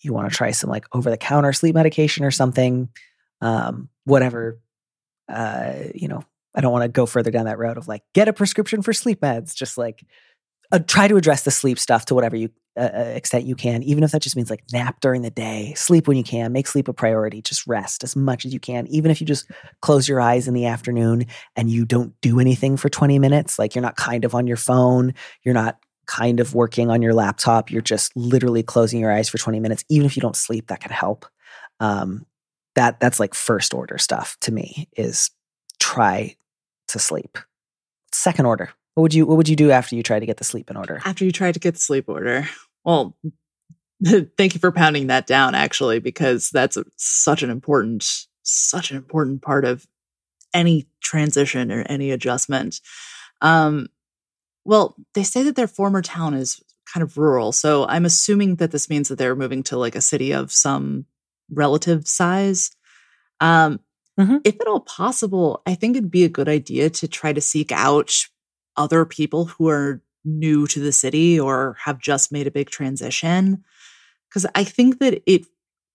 you 0.00 0.12
want 0.12 0.30
to 0.30 0.36
try 0.36 0.50
some 0.50 0.70
like 0.70 0.86
over 0.92 1.10
the 1.10 1.16
counter 1.16 1.52
sleep 1.52 1.74
medication 1.74 2.24
or 2.24 2.30
something. 2.30 2.88
Um, 3.40 3.88
whatever, 4.04 4.60
uh, 5.28 5.74
you 5.94 6.08
know, 6.08 6.24
I 6.54 6.60
don't 6.60 6.72
want 6.72 6.84
to 6.84 6.88
go 6.88 7.06
further 7.06 7.30
down 7.30 7.46
that 7.46 7.58
road 7.58 7.78
of 7.78 7.88
like 7.88 8.02
get 8.14 8.28
a 8.28 8.32
prescription 8.32 8.82
for 8.82 8.92
sleep 8.92 9.20
meds. 9.20 9.54
Just 9.54 9.78
like 9.78 10.04
uh, 10.70 10.80
try 10.80 11.08
to 11.08 11.16
address 11.16 11.44
the 11.44 11.50
sleep 11.50 11.78
stuff 11.78 12.06
to 12.06 12.14
whatever 12.14 12.36
you 12.36 12.50
uh, 12.76 12.88
uh, 12.94 13.12
extent 13.14 13.44
you 13.44 13.54
can, 13.54 13.82
even 13.82 14.02
if 14.02 14.12
that 14.12 14.22
just 14.22 14.34
means 14.34 14.48
like 14.48 14.64
nap 14.72 15.00
during 15.00 15.22
the 15.22 15.30
day, 15.30 15.74
sleep 15.74 16.08
when 16.08 16.16
you 16.16 16.24
can, 16.24 16.52
make 16.52 16.66
sleep 16.66 16.88
a 16.88 16.92
priority, 16.92 17.42
just 17.42 17.66
rest 17.66 18.02
as 18.02 18.16
much 18.16 18.46
as 18.46 18.54
you 18.54 18.60
can. 18.60 18.86
Even 18.86 19.10
if 19.10 19.20
you 19.20 19.26
just 19.26 19.50
close 19.82 20.08
your 20.08 20.20
eyes 20.20 20.48
in 20.48 20.54
the 20.54 20.66
afternoon 20.66 21.26
and 21.54 21.70
you 21.70 21.84
don't 21.84 22.18
do 22.22 22.40
anything 22.40 22.76
for 22.76 22.88
20 22.88 23.18
minutes, 23.18 23.58
like 23.58 23.74
you're 23.74 23.82
not 23.82 23.96
kind 23.96 24.24
of 24.24 24.34
on 24.34 24.46
your 24.46 24.56
phone, 24.56 25.12
you're 25.42 25.54
not 25.54 25.78
kind 26.06 26.40
of 26.40 26.54
working 26.54 26.90
on 26.90 27.02
your 27.02 27.14
laptop, 27.14 27.70
you're 27.70 27.82
just 27.82 28.16
literally 28.16 28.62
closing 28.62 29.00
your 29.00 29.12
eyes 29.12 29.28
for 29.28 29.38
20 29.38 29.60
minutes. 29.60 29.84
Even 29.88 30.06
if 30.06 30.16
you 30.16 30.22
don't 30.22 30.36
sleep, 30.36 30.68
that 30.68 30.80
can 30.80 30.92
help. 30.92 31.26
Um, 31.78 32.26
that 32.74 33.00
that's 33.00 33.20
like 33.20 33.34
first 33.34 33.74
order 33.74 33.98
stuff 33.98 34.36
to 34.40 34.52
me 34.52 34.88
is 34.96 35.30
try 35.78 36.36
to 36.88 36.98
sleep. 36.98 37.38
Second 38.12 38.46
order, 38.46 38.70
what 38.94 39.02
would 39.02 39.14
you 39.14 39.26
What 39.26 39.36
would 39.36 39.48
you 39.48 39.56
do 39.56 39.70
after 39.70 39.96
you 39.96 40.02
try 40.02 40.18
to 40.18 40.26
get 40.26 40.36
the 40.36 40.44
sleep 40.44 40.70
in 40.70 40.76
order? 40.76 41.00
After 41.04 41.24
you 41.24 41.32
try 41.32 41.52
to 41.52 41.58
get 41.58 41.74
the 41.74 41.80
sleep 41.80 42.08
order, 42.08 42.48
well, 42.84 43.16
thank 44.36 44.54
you 44.54 44.60
for 44.60 44.72
pounding 44.72 45.06
that 45.06 45.26
down, 45.26 45.54
actually, 45.54 45.98
because 45.98 46.50
that's 46.50 46.76
a, 46.76 46.84
such 46.96 47.42
an 47.42 47.50
important, 47.50 48.26
such 48.42 48.90
an 48.90 48.96
important 48.96 49.42
part 49.42 49.64
of 49.64 49.86
any 50.52 50.86
transition 51.00 51.72
or 51.72 51.82
any 51.82 52.10
adjustment. 52.10 52.80
Um, 53.40 53.88
well, 54.64 54.94
they 55.14 55.22
say 55.22 55.42
that 55.44 55.56
their 55.56 55.66
former 55.66 56.02
town 56.02 56.34
is 56.34 56.62
kind 56.92 57.02
of 57.02 57.16
rural, 57.16 57.52
so 57.52 57.86
I'm 57.86 58.04
assuming 58.04 58.56
that 58.56 58.72
this 58.72 58.90
means 58.90 59.08
that 59.08 59.16
they're 59.16 59.34
moving 59.34 59.62
to 59.64 59.78
like 59.78 59.96
a 59.96 60.00
city 60.00 60.32
of 60.32 60.52
some 60.52 61.06
relative 61.50 62.06
size. 62.06 62.70
Um, 63.40 63.80
mm-hmm. 64.18 64.38
If 64.44 64.60
at 64.60 64.66
all 64.66 64.80
possible, 64.80 65.62
I 65.66 65.74
think 65.74 65.96
it'd 65.96 66.10
be 66.10 66.24
a 66.24 66.28
good 66.28 66.48
idea 66.48 66.90
to 66.90 67.08
try 67.08 67.32
to 67.32 67.40
seek 67.40 67.72
out 67.72 68.12
other 68.76 69.04
people 69.04 69.46
who 69.46 69.68
are 69.68 70.02
new 70.24 70.66
to 70.68 70.80
the 70.80 70.92
city 70.92 71.38
or 71.38 71.76
have 71.84 71.98
just 71.98 72.32
made 72.32 72.46
a 72.46 72.52
big 72.52 72.70
transition. 72.70 73.64
Because 74.28 74.46
I 74.54 74.64
think 74.64 74.98
that 75.00 75.22
it 75.26 75.46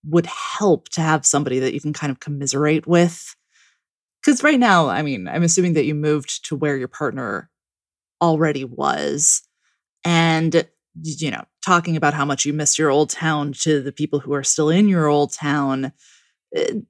would 0.04 0.26
help 0.26 0.88
to 0.90 1.00
have 1.00 1.26
somebody 1.26 1.58
that 1.58 1.74
you 1.74 1.80
can 1.80 1.92
kind 1.92 2.10
of 2.10 2.20
commiserate 2.20 2.86
with. 2.86 3.34
Because 4.22 4.42
right 4.42 4.58
now, 4.58 4.88
I 4.88 5.02
mean, 5.02 5.28
I'm 5.28 5.42
assuming 5.42 5.74
that 5.74 5.84
you 5.84 5.94
moved 5.94 6.44
to 6.46 6.56
where 6.56 6.76
your 6.76 6.88
partner 6.88 7.50
already 8.20 8.64
was. 8.64 9.42
And, 10.04 10.66
you 11.02 11.30
know, 11.30 11.44
talking 11.64 11.96
about 11.96 12.14
how 12.14 12.24
much 12.24 12.44
you 12.44 12.52
miss 12.52 12.78
your 12.78 12.90
old 12.90 13.10
town 13.10 13.52
to 13.52 13.80
the 13.80 13.92
people 13.92 14.20
who 14.20 14.32
are 14.34 14.44
still 14.44 14.70
in 14.70 14.88
your 14.88 15.06
old 15.06 15.32
town. 15.32 15.92
Eh, 16.54 16.80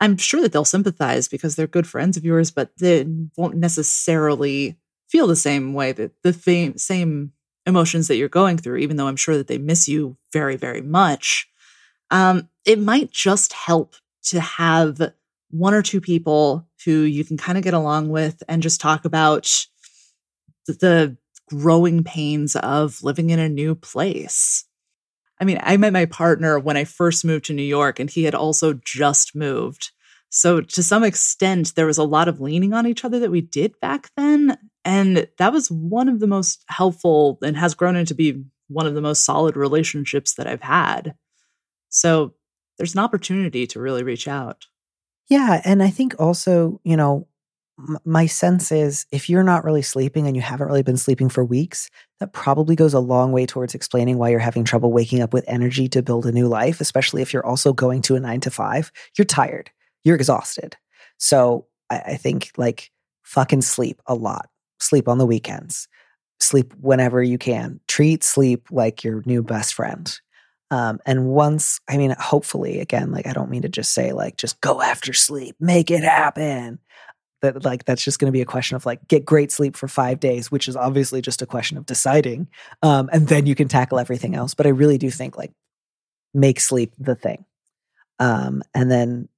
I'm 0.00 0.16
sure 0.16 0.40
that 0.40 0.52
they'll 0.52 0.64
sympathize 0.64 1.28
because 1.28 1.54
they're 1.54 1.66
good 1.66 1.86
friends 1.86 2.16
of 2.16 2.24
yours, 2.24 2.50
but 2.50 2.76
they 2.78 3.06
won't 3.36 3.56
necessarily 3.56 4.76
feel 5.12 5.26
the 5.26 5.36
same 5.36 5.74
way 5.74 5.92
that 5.92 6.10
the 6.22 6.32
same 6.78 7.32
emotions 7.66 8.08
that 8.08 8.16
you're 8.16 8.28
going 8.30 8.56
through, 8.56 8.78
even 8.78 8.96
though 8.96 9.06
I'm 9.06 9.16
sure 9.16 9.36
that 9.36 9.46
they 9.46 9.58
miss 9.58 9.86
you 9.86 10.16
very, 10.32 10.56
very 10.56 10.80
much. 10.80 11.46
Um, 12.10 12.48
it 12.64 12.78
might 12.78 13.10
just 13.10 13.52
help 13.52 13.94
to 14.24 14.40
have 14.40 15.12
one 15.50 15.74
or 15.74 15.82
two 15.82 16.00
people 16.00 16.66
who 16.86 17.02
you 17.02 17.24
can 17.24 17.36
kind 17.36 17.58
of 17.58 17.64
get 17.64 17.74
along 17.74 18.08
with 18.08 18.42
and 18.48 18.62
just 18.62 18.80
talk 18.80 19.04
about 19.04 19.66
the 20.66 21.16
growing 21.50 22.02
pains 22.02 22.56
of 22.56 23.02
living 23.02 23.28
in 23.28 23.38
a 23.38 23.48
new 23.50 23.74
place. 23.74 24.64
I 25.38 25.44
mean, 25.44 25.58
I 25.62 25.76
met 25.76 25.92
my 25.92 26.06
partner 26.06 26.58
when 26.58 26.78
I 26.78 26.84
first 26.84 27.24
moved 27.24 27.46
to 27.46 27.52
New 27.52 27.62
York, 27.62 27.98
and 27.98 28.08
he 28.08 28.24
had 28.24 28.34
also 28.34 28.74
just 28.74 29.34
moved. 29.34 29.90
So, 30.30 30.60
to 30.60 30.82
some 30.82 31.04
extent, 31.04 31.74
there 31.74 31.86
was 31.86 31.98
a 31.98 32.04
lot 32.04 32.28
of 32.28 32.40
leaning 32.40 32.72
on 32.72 32.86
each 32.86 33.04
other 33.04 33.18
that 33.18 33.30
we 33.30 33.42
did 33.42 33.78
back 33.80 34.10
then. 34.16 34.56
And 34.84 35.28
that 35.38 35.52
was 35.52 35.70
one 35.70 36.08
of 36.08 36.20
the 36.20 36.26
most 36.26 36.64
helpful 36.68 37.38
and 37.42 37.56
has 37.56 37.74
grown 37.74 37.96
into 37.96 38.14
be 38.14 38.42
one 38.68 38.86
of 38.86 38.94
the 38.94 39.00
most 39.00 39.24
solid 39.24 39.56
relationships 39.56 40.34
that 40.34 40.46
I've 40.46 40.62
had. 40.62 41.14
So, 41.88 42.34
there's 42.78 42.94
an 42.94 43.00
opportunity 43.00 43.66
to 43.66 43.80
really 43.80 44.02
reach 44.02 44.26
out. 44.26 44.66
Yeah. 45.28 45.60
And 45.64 45.82
I 45.82 45.90
think 45.90 46.14
also, 46.18 46.80
you 46.84 46.96
know, 46.96 47.28
m- 47.78 47.98
my 48.04 48.26
sense 48.26 48.72
is 48.72 49.06
if 49.12 49.28
you're 49.28 49.44
not 49.44 49.62
really 49.62 49.82
sleeping 49.82 50.26
and 50.26 50.34
you 50.34 50.42
haven't 50.42 50.66
really 50.66 50.82
been 50.82 50.96
sleeping 50.96 51.28
for 51.28 51.44
weeks, 51.44 51.90
that 52.18 52.32
probably 52.32 52.74
goes 52.74 52.94
a 52.94 52.98
long 52.98 53.30
way 53.30 53.44
towards 53.44 53.74
explaining 53.74 54.16
why 54.16 54.30
you're 54.30 54.40
having 54.40 54.64
trouble 54.64 54.90
waking 54.90 55.20
up 55.20 55.34
with 55.34 55.44
energy 55.46 55.86
to 55.90 56.02
build 56.02 56.24
a 56.24 56.32
new 56.32 56.48
life, 56.48 56.80
especially 56.80 57.20
if 57.20 57.32
you're 57.32 57.46
also 57.46 57.74
going 57.74 58.00
to 58.02 58.16
a 58.16 58.20
nine 58.20 58.40
to 58.40 58.50
five. 58.50 58.90
You're 59.16 59.26
tired 59.26 59.70
you're 60.04 60.16
exhausted. 60.16 60.76
So 61.18 61.66
I, 61.90 61.98
I 61.98 62.16
think 62.16 62.52
like 62.56 62.90
fucking 63.22 63.62
sleep 63.62 64.00
a 64.06 64.14
lot. 64.14 64.48
Sleep 64.82 65.08
on 65.08 65.18
the 65.18 65.26
weekends. 65.26 65.88
Sleep 66.40 66.74
whenever 66.80 67.22
you 67.22 67.38
can. 67.38 67.80
Treat 67.86 68.24
sleep 68.24 68.66
like 68.70 69.04
your 69.04 69.22
new 69.26 69.42
best 69.42 69.74
friend. 69.74 70.20
Um, 70.72 71.00
and 71.04 71.26
once, 71.26 71.80
I 71.88 71.98
mean, 71.98 72.14
hopefully, 72.18 72.80
again, 72.80 73.12
like 73.12 73.26
I 73.26 73.34
don't 73.34 73.50
mean 73.50 73.62
to 73.62 73.68
just 73.68 73.92
say 73.92 74.12
like 74.12 74.38
just 74.38 74.60
go 74.62 74.80
after 74.80 75.12
sleep, 75.12 75.54
make 75.60 75.90
it 75.90 76.02
happen. 76.02 76.78
That 77.42 77.62
like 77.64 77.84
that's 77.84 78.02
just 78.02 78.18
going 78.18 78.28
to 78.28 78.36
be 78.36 78.40
a 78.40 78.46
question 78.46 78.76
of 78.76 78.86
like 78.86 79.06
get 79.06 79.24
great 79.24 79.52
sleep 79.52 79.76
for 79.76 79.86
five 79.86 80.18
days, 80.18 80.50
which 80.50 80.68
is 80.68 80.76
obviously 80.76 81.20
just 81.20 81.42
a 81.42 81.46
question 81.46 81.76
of 81.76 81.84
deciding, 81.84 82.48
um, 82.82 83.10
and 83.12 83.28
then 83.28 83.46
you 83.46 83.54
can 83.54 83.68
tackle 83.68 83.98
everything 83.98 84.34
else. 84.34 84.54
But 84.54 84.66
I 84.66 84.70
really 84.70 84.96
do 84.96 85.10
think 85.10 85.36
like 85.36 85.52
make 86.32 86.58
sleep 86.58 86.94
the 86.98 87.16
thing, 87.16 87.44
um, 88.18 88.62
and 88.74 88.90
then 88.90 89.28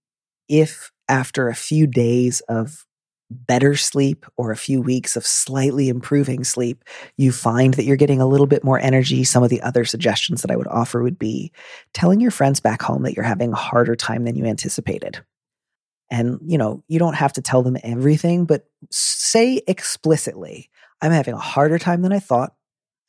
if 0.49 0.93
after 1.09 1.49
a 1.49 1.55
few 1.55 1.87
days 1.87 2.41
of 2.43 2.87
better 3.31 3.75
sleep 3.75 4.27
or 4.37 4.51
a 4.51 4.57
few 4.57 4.81
weeks 4.81 5.17
of 5.17 5.27
slightly 5.27 5.89
improving 5.89 6.45
sleep, 6.45 6.85
you 7.17 7.33
find 7.33 7.75
that 7.75 7.85
you're 7.85 7.97
getting 7.97 8.21
a 8.21 8.27
little 8.27 8.47
bit 8.47 8.65
more 8.65 8.79
energy. 8.79 9.25
Some 9.25 9.43
of 9.43 9.51
the 9.51 9.63
other 9.63 9.85
suggestions 9.85 10.43
that 10.43 10.51
I 10.51 10.57
would 10.57 10.69
offer 10.69 11.03
would 11.03 11.19
be 11.19 11.53
telling 11.93 12.21
your 12.21 12.31
friends 12.31 12.61
back 12.61 12.83
home 12.83 13.03
that 13.03 13.15
you're 13.15 13.25
having 13.25 13.53
a 13.53 13.57
harder 13.57 13.97
time 13.97 14.25
than 14.25 14.37
you 14.37 14.45
anticipated. 14.45 15.25
And, 16.11 16.39
you 16.45 16.59
know, 16.59 16.85
you 16.87 16.99
don't 16.99 17.15
have 17.15 17.33
to 17.35 17.43
tell 17.43 17.63
them 17.63 17.77
everything, 17.83 18.45
but 18.45 18.67
say 18.91 19.63
explicitly, 19.67 20.71
I'm 21.01 21.13
having 21.13 21.35
a 21.35 21.39
harder 21.39 21.79
time 21.79 22.03
than 22.03 22.13
I 22.13 22.19
thought. 22.19 22.55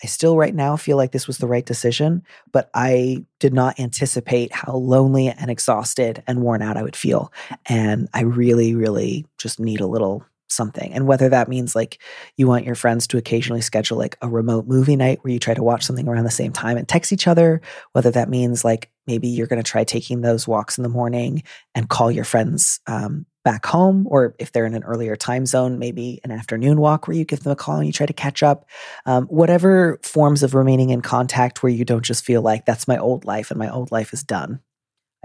I 0.04 0.08
still 0.08 0.38
right 0.38 0.54
now 0.54 0.75
feel 0.75 0.98
like 0.98 1.12
this 1.12 1.28
was 1.28 1.38
the 1.38 1.48
right 1.48 1.66
decision, 1.66 2.24
but 2.52 2.70
I 2.74 3.25
did 3.40 3.54
not 3.54 3.80
anticipate 3.80 4.54
how 4.54 4.75
lonely 4.75 5.30
and 5.30 5.50
exhausted 5.50 6.22
and 6.28 6.42
worn 6.42 6.62
out 6.62 6.78
I 6.78 6.84
would 6.84 6.96
feel. 6.98 7.32
And 7.68 8.10
I 8.14 8.22
really, 8.22 8.75
really 8.75 9.25
just 9.38 9.60
need 9.60 9.80
a 9.80 9.88
little 9.88 10.25
something. 10.48 10.94
And 10.94 11.08
whether 11.08 11.30
that 11.30 11.48
means 11.48 11.75
like 11.75 12.00
you 12.38 12.48
want 12.48 12.66
your 12.66 12.75
friends 12.75 13.08
to 13.08 13.18
occasionally 13.18 13.62
schedule 13.62 13.98
like 13.98 14.18
a 14.22 14.30
remote 14.30 14.68
movie 14.68 14.96
night 14.96 15.20
where 15.22 15.34
you 15.34 15.40
try 15.40 15.54
to 15.54 15.64
watch 15.64 15.84
something 15.84 16.08
around 16.08 16.25
the 16.25 16.32
same 16.32 16.54
time 16.54 16.78
and 16.78 16.88
text 16.88 17.12
each 17.12 17.28
other, 17.28 17.62
whether 17.94 18.12
that 18.12 18.30
means 18.30 18.64
like 18.64 18.92
maybe 19.08 19.28
you're 19.28 19.48
going 19.48 19.62
to 19.62 19.70
try 19.70 19.84
taking 19.84 20.22
those 20.22 20.48
walks 20.48 20.78
in 20.78 20.84
the 20.84 20.90
morning 20.90 21.44
and 21.74 21.90
call 21.90 22.12
your 22.12 22.25
friends 22.25 22.80
um, 22.88 23.25
back 23.46 23.66
home, 23.66 24.06
or 24.10 24.36
if 24.40 24.52
they're 24.52 24.66
in 24.66 24.74
an 24.74 24.84
earlier 24.84 25.16
time 25.16 25.46
zone, 25.46 25.80
maybe 25.80 26.20
an 26.25 26.32
afternoon 26.32 26.82
walk 26.82 27.08
where 27.08 27.16
you 27.16 27.24
give 27.24 27.44
them 27.44 27.54
a 27.54 27.56
call 27.56 27.78
and 27.78 27.86
you 27.86 27.94
try 27.94 28.06
to 28.06 28.12
catch 28.12 28.44
up. 28.44 28.68
Um, 29.06 29.28
whatever 29.28 30.00
forms 30.04 30.44
of 30.44 30.54
remaining 30.54 30.90
in 30.90 31.02
contact 31.02 31.64
where 31.64 31.72
you 31.72 31.86
don't 31.86 32.04
just 32.04 32.25
feel 32.25 32.42
like 32.42 32.66
that's 32.66 32.90
my 32.90 32.98
old 32.98 33.24
life 33.24 33.52
and 33.52 33.58
my 33.58 33.70
old 33.70 33.92
life 33.92 34.12
is 34.12 34.24
done. 34.24 34.60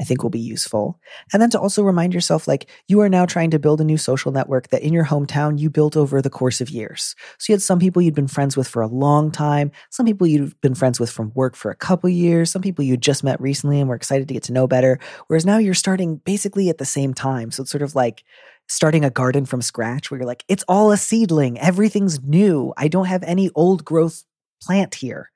I 0.01 0.05
think 0.05 0.23
will 0.23 0.31
be 0.31 0.41
useful. 0.41 0.99
And 1.33 1.43
then 1.43 1.51
to 1.51 1.61
also 1.61 1.83
remind 1.83 2.15
yourself 2.15 2.49
like 2.49 2.71
you 2.89 3.01
are 3.01 3.09
now 3.09 3.27
trying 3.27 3.51
to 3.51 3.59
build 3.59 3.83
a 3.83 3.85
new 3.85 3.99
social 3.99 4.33
network 4.33 4.69
that 4.69 4.83
in 4.83 4.95
your 4.95 5.05
hometown 5.05 5.59
you 5.59 5.69
built 5.69 5.95
over 5.95 6.23
the 6.23 6.31
course 6.31 6.63
of 6.63 6.71
years. 6.71 7.15
So 7.39 7.53
you 7.53 7.55
had 7.55 7.63
some 7.63 7.79
people 7.79 8.01
you'd 8.01 8.15
been 8.15 8.27
friends 8.27 8.57
with 8.57 8.67
for 8.67 8.81
a 8.81 8.89
long 8.89 9.31
time, 9.31 9.71
some 9.91 10.07
people 10.07 10.27
you'd 10.27 10.59
been 10.63 10.75
friends 10.75 10.99
with 10.99 11.11
from 11.11 11.33
work 11.35 11.55
for 11.55 11.71
a 11.71 11.77
couple 11.77 12.09
years, 12.09 12.51
some 12.51 12.63
people 12.63 12.83
you 12.83 12.97
just 12.97 13.23
met 13.23 13.39
recently 13.43 13.79
and 13.79 13.91
were 13.91 13.95
excited 13.95 14.27
to 14.29 14.35
get 14.35 14.43
to 14.45 14.55
know 14.55 14.67
better. 14.67 14.99
Whereas 15.27 15.45
now 15.45 15.59
you're 15.59 15.75
starting 15.75 16.17
basically 16.17 16.71
at 16.71 16.79
the 16.79 16.87
same 16.87 17.13
time. 17.13 17.51
So 17.51 17.63
it's 17.63 17.71
sort 17.71 17.83
of 17.83 17.95
like 17.95 18.25
starting 18.69 19.05
a 19.05 19.11
garden 19.11 19.45
from 19.45 19.61
scratch 19.61 20.11
where 20.11 20.19
you're 20.19 20.27
like, 20.27 20.45
it's 20.49 20.65
all 20.67 20.93
a 20.93 20.97
seedling, 20.97 21.59
everything's 21.59 22.23
new. 22.23 22.73
I 22.77 22.89
don't 22.89 23.07
have 23.07 23.23
any 23.25 23.51
old 23.55 23.85
growth 23.85 24.25
plant 24.63 24.95
here. 24.95 25.31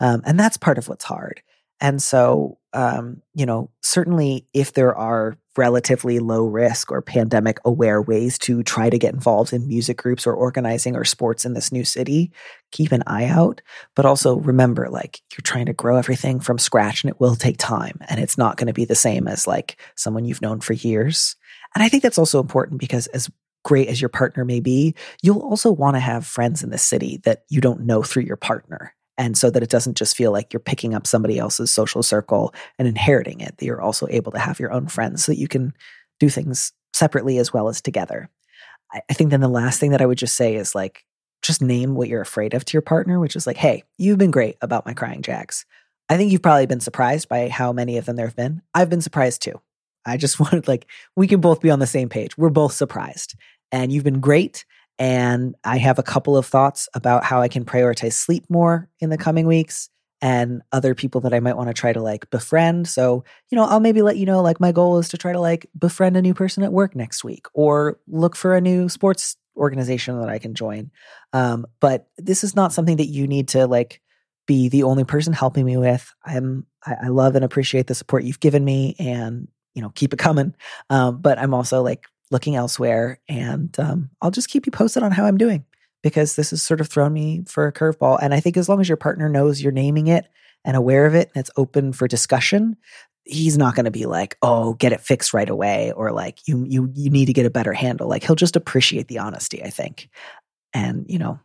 Um, 0.00 0.22
and 0.24 0.40
that's 0.40 0.56
part 0.56 0.78
of 0.78 0.88
what's 0.88 1.04
hard. 1.04 1.42
And 1.80 2.02
so, 2.02 2.58
um, 2.72 3.22
you 3.34 3.46
know, 3.46 3.70
certainly 3.82 4.46
if 4.52 4.72
there 4.72 4.94
are 4.94 5.38
relatively 5.56 6.20
low 6.20 6.46
risk 6.46 6.92
or 6.92 7.02
pandemic 7.02 7.58
aware 7.64 8.00
ways 8.00 8.38
to 8.38 8.62
try 8.62 8.88
to 8.88 8.98
get 8.98 9.14
involved 9.14 9.52
in 9.52 9.66
music 9.66 9.96
groups 9.96 10.26
or 10.26 10.34
organizing 10.34 10.94
or 10.94 11.04
sports 11.04 11.44
in 11.44 11.54
this 11.54 11.72
new 11.72 11.84
city, 11.84 12.30
keep 12.70 12.92
an 12.92 13.02
eye 13.06 13.26
out. 13.26 13.60
But 13.96 14.06
also 14.06 14.36
remember, 14.36 14.88
like, 14.88 15.20
you're 15.32 15.42
trying 15.42 15.66
to 15.66 15.72
grow 15.72 15.96
everything 15.96 16.40
from 16.40 16.58
scratch 16.58 17.02
and 17.02 17.10
it 17.10 17.20
will 17.20 17.34
take 17.34 17.58
time. 17.58 17.98
And 18.08 18.20
it's 18.20 18.38
not 18.38 18.56
going 18.56 18.68
to 18.68 18.72
be 18.72 18.84
the 18.84 18.94
same 18.94 19.26
as 19.26 19.46
like 19.46 19.80
someone 19.96 20.24
you've 20.24 20.42
known 20.42 20.60
for 20.60 20.74
years. 20.74 21.36
And 21.74 21.82
I 21.82 21.88
think 21.88 22.02
that's 22.02 22.18
also 22.18 22.40
important 22.40 22.80
because 22.80 23.06
as 23.08 23.30
great 23.64 23.88
as 23.88 24.00
your 24.00 24.08
partner 24.08 24.44
may 24.44 24.60
be, 24.60 24.94
you'll 25.22 25.40
also 25.40 25.70
want 25.70 25.96
to 25.96 26.00
have 26.00 26.26
friends 26.26 26.62
in 26.62 26.70
the 26.70 26.78
city 26.78 27.20
that 27.24 27.44
you 27.48 27.60
don't 27.60 27.84
know 27.84 28.02
through 28.02 28.22
your 28.22 28.36
partner. 28.36 28.94
And 29.18 29.36
so 29.36 29.50
that 29.50 29.62
it 29.62 29.68
doesn't 29.68 29.96
just 29.96 30.16
feel 30.16 30.32
like 30.32 30.52
you're 30.52 30.60
picking 30.60 30.94
up 30.94 31.06
somebody 31.06 31.38
else's 31.38 31.70
social 31.70 32.02
circle 32.02 32.54
and 32.78 32.88
inheriting 32.88 33.40
it, 33.40 33.58
that 33.58 33.66
you're 33.66 33.82
also 33.82 34.06
able 34.08 34.32
to 34.32 34.38
have 34.38 34.60
your 34.60 34.72
own 34.72 34.86
friends 34.86 35.24
so 35.24 35.32
that 35.32 35.38
you 35.38 35.48
can 35.48 35.74
do 36.20 36.30
things 36.30 36.72
separately 36.92 37.38
as 37.38 37.52
well 37.52 37.68
as 37.68 37.80
together. 37.82 38.30
I, 38.92 39.00
I 39.10 39.12
think 39.12 39.30
then 39.30 39.40
the 39.40 39.48
last 39.48 39.80
thing 39.80 39.90
that 39.90 40.00
I 40.00 40.06
would 40.06 40.18
just 40.18 40.36
say 40.36 40.54
is 40.54 40.74
like, 40.74 41.04
just 41.42 41.62
name 41.62 41.94
what 41.94 42.08
you're 42.08 42.20
afraid 42.20 42.54
of 42.54 42.64
to 42.64 42.72
your 42.72 42.82
partner, 42.82 43.20
which 43.20 43.36
is 43.36 43.46
like, 43.46 43.56
hey, 43.56 43.84
you've 43.96 44.18
been 44.18 44.30
great 44.30 44.56
about 44.60 44.86
my 44.86 44.94
crying 44.94 45.22
jacks. 45.22 45.64
I 46.08 46.16
think 46.16 46.32
you've 46.32 46.42
probably 46.42 46.66
been 46.66 46.80
surprised 46.80 47.28
by 47.28 47.48
how 47.48 47.72
many 47.72 47.98
of 47.98 48.06
them 48.06 48.16
there 48.16 48.26
have 48.26 48.36
been. 48.36 48.62
I've 48.74 48.90
been 48.90 49.02
surprised 49.02 49.42
too. 49.42 49.60
I 50.04 50.16
just 50.16 50.40
wanted 50.40 50.68
like 50.68 50.86
we 51.16 51.26
can 51.26 51.40
both 51.40 51.60
be 51.60 51.70
on 51.70 51.78
the 51.78 51.86
same 51.86 52.08
page. 52.08 52.36
We're 52.38 52.50
both 52.50 52.72
surprised. 52.72 53.34
And 53.70 53.92
you've 53.92 54.04
been 54.04 54.20
great. 54.20 54.64
And 54.98 55.54
I 55.64 55.78
have 55.78 55.98
a 55.98 56.02
couple 56.02 56.36
of 56.36 56.46
thoughts 56.46 56.88
about 56.94 57.24
how 57.24 57.40
I 57.40 57.48
can 57.48 57.64
prioritize 57.64 58.14
sleep 58.14 58.44
more 58.48 58.88
in 59.00 59.10
the 59.10 59.18
coming 59.18 59.46
weeks 59.46 59.90
and 60.20 60.62
other 60.72 60.94
people 60.94 61.20
that 61.20 61.32
I 61.32 61.40
might 61.40 61.56
want 61.56 61.68
to 61.68 61.74
try 61.74 61.92
to 61.92 62.02
like 62.02 62.28
befriend. 62.30 62.88
So, 62.88 63.24
you 63.50 63.56
know, 63.56 63.64
I'll 63.64 63.80
maybe 63.80 64.02
let 64.02 64.16
you 64.16 64.26
know 64.26 64.42
like 64.42 64.58
my 64.58 64.72
goal 64.72 64.98
is 64.98 65.08
to 65.10 65.18
try 65.18 65.32
to 65.32 65.40
like 65.40 65.68
befriend 65.78 66.16
a 66.16 66.22
new 66.22 66.34
person 66.34 66.64
at 66.64 66.72
work 66.72 66.96
next 66.96 67.22
week 67.22 67.46
or 67.54 68.00
look 68.08 68.34
for 68.34 68.56
a 68.56 68.60
new 68.60 68.88
sports 68.88 69.36
organization 69.56 70.18
that 70.20 70.28
I 70.28 70.38
can 70.38 70.54
join. 70.54 70.90
Um, 71.32 71.66
but 71.80 72.08
this 72.16 72.42
is 72.42 72.56
not 72.56 72.72
something 72.72 72.96
that 72.96 73.06
you 73.06 73.26
need 73.26 73.48
to 73.48 73.66
like 73.66 74.00
be 74.46 74.68
the 74.68 74.82
only 74.82 75.04
person 75.04 75.32
helping 75.32 75.64
me 75.64 75.76
with. 75.76 76.12
I'm 76.24 76.66
I, 76.84 76.96
I 77.04 77.08
love 77.08 77.36
and 77.36 77.44
appreciate 77.44 77.86
the 77.86 77.94
support 77.94 78.24
you've 78.24 78.40
given 78.40 78.64
me 78.64 78.96
and 78.98 79.46
you 79.74 79.82
know 79.82 79.90
keep 79.90 80.12
it 80.12 80.18
coming. 80.18 80.54
Um, 80.90 81.20
but 81.20 81.38
I'm 81.38 81.54
also 81.54 81.82
like 81.82 82.06
looking 82.30 82.56
elsewhere. 82.56 83.20
And 83.28 83.74
um, 83.78 84.10
I'll 84.20 84.30
just 84.30 84.48
keep 84.48 84.66
you 84.66 84.72
posted 84.72 85.02
on 85.02 85.12
how 85.12 85.24
I'm 85.24 85.38
doing 85.38 85.64
because 86.02 86.36
this 86.36 86.50
has 86.50 86.62
sort 86.62 86.80
of 86.80 86.88
thrown 86.88 87.12
me 87.12 87.44
for 87.46 87.66
a 87.66 87.72
curveball. 87.72 88.18
And 88.20 88.32
I 88.32 88.40
think 88.40 88.56
as 88.56 88.68
long 88.68 88.80
as 88.80 88.88
your 88.88 88.96
partner 88.96 89.28
knows 89.28 89.62
you're 89.62 89.72
naming 89.72 90.06
it 90.06 90.26
and 90.64 90.76
aware 90.76 91.06
of 91.06 91.14
it 91.14 91.30
and 91.34 91.40
it's 91.40 91.50
open 91.56 91.92
for 91.92 92.08
discussion, 92.08 92.76
he's 93.24 93.58
not 93.58 93.74
going 93.74 93.84
to 93.84 93.90
be 93.90 94.06
like, 94.06 94.36
"Oh, 94.42 94.74
get 94.74 94.92
it 94.92 95.00
fixed 95.00 95.34
right 95.34 95.48
away," 95.48 95.92
or 95.92 96.12
like, 96.12 96.46
"You 96.48 96.64
you 96.66 96.90
you 96.94 97.10
need 97.10 97.26
to 97.26 97.32
get 97.32 97.46
a 97.46 97.50
better 97.50 97.72
handle." 97.72 98.08
Like 98.08 98.24
he'll 98.24 98.36
just 98.36 98.56
appreciate 98.56 99.08
the 99.08 99.18
honesty, 99.18 99.62
I 99.62 99.70
think, 99.70 100.08
and 100.72 101.04
you 101.08 101.18
know, 101.18 101.38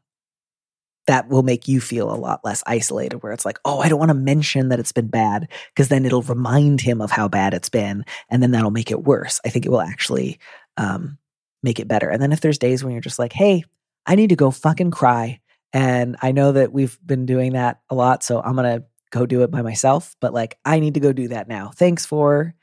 that 1.07 1.27
will 1.27 1.43
make 1.43 1.67
you 1.67 1.81
feel 1.81 2.11
a 2.11 2.15
lot 2.15 2.43
less 2.43 2.63
isolated 2.65 3.17
where 3.17 3.33
it's 3.33 3.45
like, 3.45 3.59
oh, 3.65 3.79
I 3.79 3.89
don't 3.89 3.99
want 3.99 4.09
to 4.09 4.15
mention 4.15 4.69
that 4.69 4.79
it's 4.79 4.91
been 4.91 5.07
bad 5.07 5.49
because 5.73 5.89
then 5.89 6.05
it'll 6.05 6.21
remind 6.21 6.81
him 6.81 7.01
of 7.01 7.11
how 7.11 7.27
bad 7.27 7.53
it's 7.53 7.69
been. 7.69 8.05
And 8.29 8.41
then 8.41 8.51
that'll 8.51 8.71
make 8.71 8.91
it 8.91 9.03
worse. 9.03 9.39
I 9.45 9.49
think 9.49 9.65
it 9.65 9.69
will 9.69 9.81
actually 9.81 10.39
um, 10.77 11.17
make 11.61 11.79
it 11.79 11.87
better. 11.87 12.09
And 12.09 12.21
then 12.21 12.31
if 12.31 12.41
there's 12.41 12.57
days 12.57 12.83
when 12.83 12.93
you're 12.93 13.01
just 13.01 13.19
like, 13.19 13.33
hey, 13.33 13.63
I 14.05 14.15
need 14.15 14.29
to 14.29 14.35
go 14.35 14.51
fucking 14.51 14.91
cry. 14.91 15.39
And 15.71 16.17
I 16.21 16.31
know 16.31 16.51
that 16.51 16.71
we've 16.71 16.97
been 17.05 17.25
doing 17.25 17.53
that 17.53 17.81
a 17.89 17.95
lot. 17.95 18.23
So 18.23 18.41
I'm 18.41 18.55
going 18.55 18.79
to 18.79 18.85
go 19.11 19.25
do 19.25 19.43
it 19.43 19.51
by 19.51 19.61
myself. 19.61 20.15
But 20.19 20.33
like, 20.33 20.57
I 20.65 20.79
need 20.79 20.95
to 20.95 20.99
go 20.99 21.13
do 21.13 21.29
that 21.29 21.47
now. 21.47 21.71
Thanks 21.73 22.05
for 22.05 22.53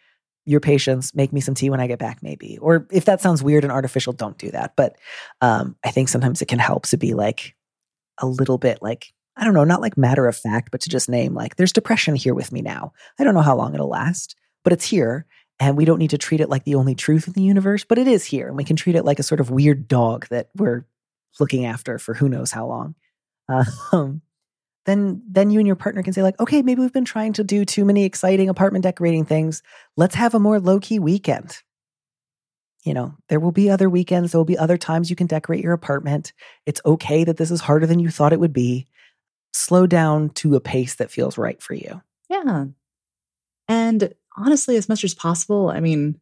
your 0.45 0.61
patience. 0.61 1.15
Make 1.15 1.33
me 1.33 1.41
some 1.41 1.55
tea 1.55 1.71
when 1.71 1.81
I 1.81 1.87
get 1.87 1.99
back, 1.99 2.23
maybe. 2.23 2.59
Or 2.59 2.87
if 2.91 3.05
that 3.07 3.21
sounds 3.21 3.43
weird 3.43 3.65
and 3.65 3.73
artificial, 3.73 4.13
don't 4.13 4.39
do 4.39 4.51
that. 4.51 4.75
But 4.77 4.97
um, 5.41 5.77
I 5.85 5.91
think 5.91 6.09
sometimes 6.09 6.43
it 6.43 6.49
can 6.49 6.59
help 6.59 6.87
to 6.89 6.97
be 6.97 7.15
like, 7.15 7.55
a 8.23 8.27
little 8.27 8.59
bit 8.59 8.79
like, 8.83 9.13
I 9.37 9.45
don't 9.45 9.55
know, 9.55 9.65
not 9.65 9.81
like 9.81 9.97
matter 9.97 10.29
of 10.29 10.37
fact, 10.37 10.71
but 10.71 10.83
to 10.83 10.91
just 10.91 11.09
name 11.09 11.35
like, 11.35 11.57
there's 11.57 11.73
depression 11.73 12.15
here 12.15 12.35
with 12.35 12.53
me 12.53 12.63
now. 12.63 12.93
I 13.19 13.25
don't 13.25 13.35
know 13.35 13.41
how 13.41 13.57
long 13.57 13.75
it'll 13.75 13.89
last, 13.89 14.37
but 14.63 14.73
it's 14.73 14.85
here. 14.85 15.27
And 15.61 15.77
we 15.77 15.85
don't 15.85 15.99
need 15.99 16.11
to 16.11 16.19
treat 16.19 16.41
it 16.41 16.49
like 16.49 16.65
the 16.65 16.75
only 16.75 16.95
truth 16.95 17.27
in 17.27 17.35
the 17.35 17.43
universe, 17.43 17.85
but 17.85 17.99
it 17.99 18.09
is 18.09 18.25
here. 18.25 18.49
And 18.49 18.57
we 18.57 18.65
can 18.65 18.77
treat 18.77 18.97
it 18.97 19.05
like 19.05 19.19
a 19.19 19.23
sort 19.23 19.41
of 19.41 19.51
weird 19.51 19.87
dog 19.87 20.27
that 20.31 20.49
we're 20.57 20.87
looking 21.39 21.67
after 21.67 21.99
for 21.99 22.15
who 22.15 22.29
knows 22.29 22.51
how 22.51 22.67
long. 22.67 22.95
Um, 23.93 24.23
then 24.87 25.23
then 25.29 25.51
you 25.51 25.59
and 25.61 25.67
your 25.67 25.77
partner 25.77 26.03
can 26.03 26.13
say 26.13 26.23
like 26.23 26.39
okay 26.41 26.63
maybe 26.63 26.81
we've 26.81 26.93
been 26.93 27.05
trying 27.05 27.33
to 27.35 27.45
do 27.45 27.65
too 27.65 27.85
many 27.85 28.05
exciting 28.05 28.49
apartment 28.49 28.83
decorating 28.83 29.25
things 29.25 29.63
let's 29.97 30.15
have 30.15 30.35
a 30.35 30.41
more 30.41 30.59
low-key 30.59 30.99
weekend 30.99 31.61
you 32.85 32.95
know, 32.95 33.15
there 33.29 33.41
will 33.41 33.53
be 33.53 33.71
other 33.71 33.91
weekends, 33.91 34.33
there 34.33 34.39
will 34.39 34.45
be 34.45 34.59
other 34.59 34.79
times 34.79 35.11
you 35.11 35.17
can 35.17 35.27
decorate 35.27 35.63
your 35.63 35.73
apartment. 35.73 36.33
It's 36.65 36.81
okay 36.85 37.25
that 37.25 37.37
this 37.37 37.51
is 37.51 37.61
harder 37.61 37.87
than 37.87 37.99
you 37.99 38.11
thought 38.11 38.33
it 38.33 38.41
would 38.41 38.53
be. 38.53 38.87
Slow 39.53 39.87
down 39.87 40.31
to 40.31 40.55
a 40.55 40.61
pace 40.61 40.95
that 40.95 41.11
feels 41.11 41.37
right 41.37 41.61
for 41.61 41.75
you. 41.75 42.01
Yeah. 42.29 42.67
And 43.69 44.15
honestly, 44.37 44.77
as 44.77 44.89
much 44.89 45.05
as 45.05 45.15
possible, 45.15 45.69
I 45.69 45.81
mean, 45.81 46.19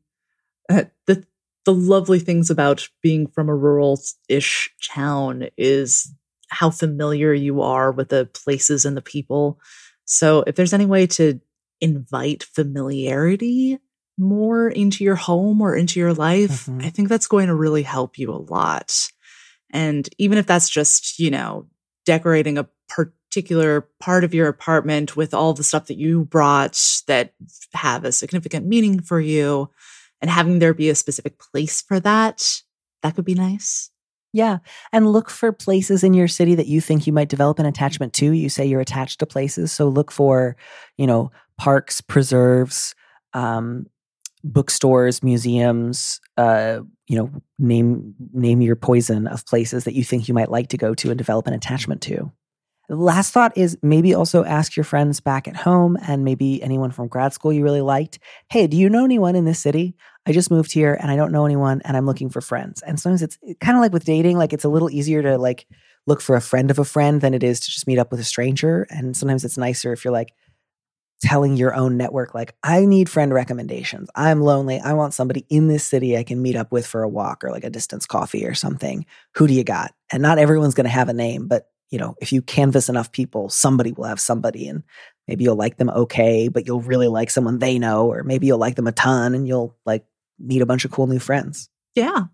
uh, 0.68 0.84
the 1.06 1.24
the 1.64 1.74
lovely 1.74 2.18
things 2.18 2.48
about 2.48 2.88
being 3.02 3.26
from 3.26 3.48
a 3.48 3.54
rural-ish 3.54 4.70
town 4.90 5.48
is 5.58 6.10
how 6.48 6.70
familiar 6.70 7.34
you 7.34 7.60
are 7.60 7.92
with 7.92 8.08
the 8.08 8.24
places 8.26 8.86
and 8.86 8.96
the 8.96 9.02
people. 9.02 9.60
So 10.06 10.44
if 10.46 10.54
there's 10.56 10.72
any 10.72 10.86
way 10.86 11.06
to 11.08 11.40
invite 11.82 12.44
familiarity 12.44 13.78
more 14.16 14.68
into 14.68 15.04
your 15.04 15.14
home 15.14 15.60
or 15.60 15.76
into 15.76 16.00
your 16.00 16.14
life, 16.14 16.66
Mhm. 16.66 16.84
I 16.84 16.90
think 16.90 17.08
that's 17.10 17.26
going 17.26 17.48
to 17.48 17.54
really 17.54 17.82
help 17.82 18.18
you 18.18 18.32
a 18.32 18.44
lot. 18.50 19.10
And 19.70 20.08
even 20.16 20.38
if 20.38 20.46
that's 20.46 20.70
just, 20.70 21.18
you 21.18 21.30
know, 21.30 21.68
decorating 22.06 22.56
a 22.56 22.66
particular 23.28 23.88
part 24.00 24.24
of 24.24 24.34
your 24.34 24.48
apartment 24.48 25.16
with 25.16 25.34
all 25.34 25.52
the 25.52 25.64
stuff 25.64 25.86
that 25.86 25.98
you 25.98 26.24
brought 26.24 26.80
that 27.06 27.34
have 27.74 28.04
a 28.04 28.12
significant 28.12 28.66
meaning 28.66 29.00
for 29.00 29.20
you 29.20 29.70
and 30.20 30.30
having 30.30 30.58
there 30.58 30.74
be 30.74 30.88
a 30.88 30.94
specific 30.94 31.38
place 31.38 31.82
for 31.82 32.00
that, 32.00 32.62
that 33.02 33.14
could 33.14 33.24
be 33.24 33.34
nice. 33.34 33.90
Yeah. 34.32 34.58
And 34.92 35.12
look 35.12 35.30
for 35.30 35.52
places 35.52 36.04
in 36.04 36.14
your 36.14 36.28
city 36.28 36.54
that 36.54 36.66
you 36.66 36.80
think 36.80 37.06
you 37.06 37.12
might 37.12 37.28
develop 37.28 37.58
an 37.58 37.66
attachment 37.66 38.12
to. 38.14 38.32
You 38.32 38.48
say 38.48 38.66
you're 38.66 38.80
attached 38.80 39.20
to 39.20 39.26
places. 39.26 39.72
So 39.72 39.88
look 39.88 40.10
for, 40.10 40.56
you 40.96 41.06
know, 41.06 41.30
parks, 41.56 42.00
preserves, 42.00 42.94
um, 43.32 43.86
bookstores, 44.44 45.22
museums, 45.22 46.20
uh, 46.36 46.80
you 47.08 47.16
know, 47.16 47.30
name 47.58 48.14
name 48.32 48.60
your 48.60 48.76
poison 48.76 49.26
of 49.26 49.46
places 49.46 49.84
that 49.84 49.94
you 49.94 50.04
think 50.04 50.28
you 50.28 50.34
might 50.34 50.50
like 50.50 50.68
to 50.68 50.76
go 50.76 50.94
to 50.94 51.10
and 51.10 51.18
develop 51.18 51.46
an 51.46 51.54
attachment 51.54 52.02
to. 52.02 52.30
Last 52.90 53.32
thought 53.32 53.56
is 53.56 53.76
maybe 53.82 54.14
also 54.14 54.44
ask 54.44 54.74
your 54.74 54.84
friends 54.84 55.20
back 55.20 55.46
at 55.46 55.56
home 55.56 55.98
and 56.06 56.24
maybe 56.24 56.62
anyone 56.62 56.90
from 56.90 57.08
grad 57.08 57.34
school 57.34 57.52
you 57.52 57.62
really 57.62 57.82
liked. 57.82 58.18
Hey, 58.48 58.66
do 58.66 58.78
you 58.78 58.88
know 58.88 59.04
anyone 59.04 59.36
in 59.36 59.44
this 59.44 59.58
city? 59.58 59.94
I 60.26 60.32
just 60.32 60.50
moved 60.50 60.72
here 60.72 60.96
and 60.98 61.10
I 61.10 61.16
don't 61.16 61.32
know 61.32 61.44
anyone 61.44 61.82
and 61.84 61.96
I'm 61.96 62.06
looking 62.06 62.30
for 62.30 62.40
friends. 62.40 62.80
And 62.82 62.98
sometimes 62.98 63.22
it's 63.22 63.38
kind 63.60 63.76
of 63.76 63.82
like 63.82 63.92
with 63.92 64.06
dating, 64.06 64.38
like 64.38 64.54
it's 64.54 64.64
a 64.64 64.70
little 64.70 64.90
easier 64.90 65.22
to 65.22 65.36
like 65.36 65.66
look 66.06 66.22
for 66.22 66.34
a 66.34 66.40
friend 66.40 66.70
of 66.70 66.78
a 66.78 66.84
friend 66.84 67.20
than 67.20 67.34
it 67.34 67.42
is 67.42 67.60
to 67.60 67.70
just 67.70 67.86
meet 67.86 67.98
up 67.98 68.10
with 68.10 68.20
a 68.20 68.24
stranger. 68.24 68.86
And 68.88 69.14
sometimes 69.14 69.44
it's 69.44 69.58
nicer 69.58 69.92
if 69.92 70.02
you're 70.02 70.12
like 70.12 70.32
telling 71.20 71.56
your 71.56 71.74
own 71.74 71.96
network, 71.96 72.32
like, 72.34 72.54
I 72.62 72.86
need 72.86 73.08
friend 73.08 73.34
recommendations. 73.34 74.08
I'm 74.14 74.40
lonely. 74.40 74.80
I 74.80 74.92
want 74.94 75.14
somebody 75.14 75.44
in 75.50 75.68
this 75.68 75.84
city 75.84 76.16
I 76.16 76.22
can 76.22 76.40
meet 76.40 76.56
up 76.56 76.72
with 76.72 76.86
for 76.86 77.02
a 77.02 77.08
walk 77.08 77.44
or 77.44 77.50
like 77.50 77.64
a 77.64 77.70
distance 77.70 78.06
coffee 78.06 78.46
or 78.46 78.54
something. 78.54 79.04
Who 79.34 79.46
do 79.46 79.54
you 79.54 79.64
got? 79.64 79.92
And 80.12 80.22
not 80.22 80.38
everyone's 80.38 80.74
going 80.74 80.86
to 80.86 80.90
have 80.90 81.08
a 81.08 81.12
name, 81.14 81.48
but 81.48 81.68
you 81.90 81.98
know, 81.98 82.14
if 82.20 82.32
you 82.32 82.42
canvas 82.42 82.88
enough 82.88 83.12
people, 83.12 83.48
somebody 83.48 83.92
will 83.92 84.04
have 84.04 84.20
somebody 84.20 84.68
and 84.68 84.82
maybe 85.26 85.44
you'll 85.44 85.56
like 85.56 85.76
them 85.76 85.90
okay, 85.90 86.48
but 86.48 86.66
you'll 86.66 86.80
really 86.80 87.08
like 87.08 87.30
someone 87.30 87.58
they 87.58 87.78
know, 87.78 88.10
or 88.10 88.22
maybe 88.22 88.46
you'll 88.46 88.58
like 88.58 88.76
them 88.76 88.86
a 88.86 88.92
ton 88.92 89.34
and 89.34 89.48
you'll 89.48 89.76
like 89.86 90.04
meet 90.38 90.62
a 90.62 90.66
bunch 90.66 90.84
of 90.84 90.90
cool 90.90 91.06
new 91.06 91.18
friends. 91.18 91.68
Yeah. 91.94 92.24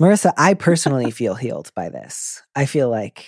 Marissa, 0.00 0.32
I 0.36 0.54
personally 0.58 1.10
feel 1.10 1.34
healed 1.34 1.70
by 1.74 1.88
this. 1.88 2.42
I 2.54 2.66
feel 2.66 2.90
like 2.90 3.24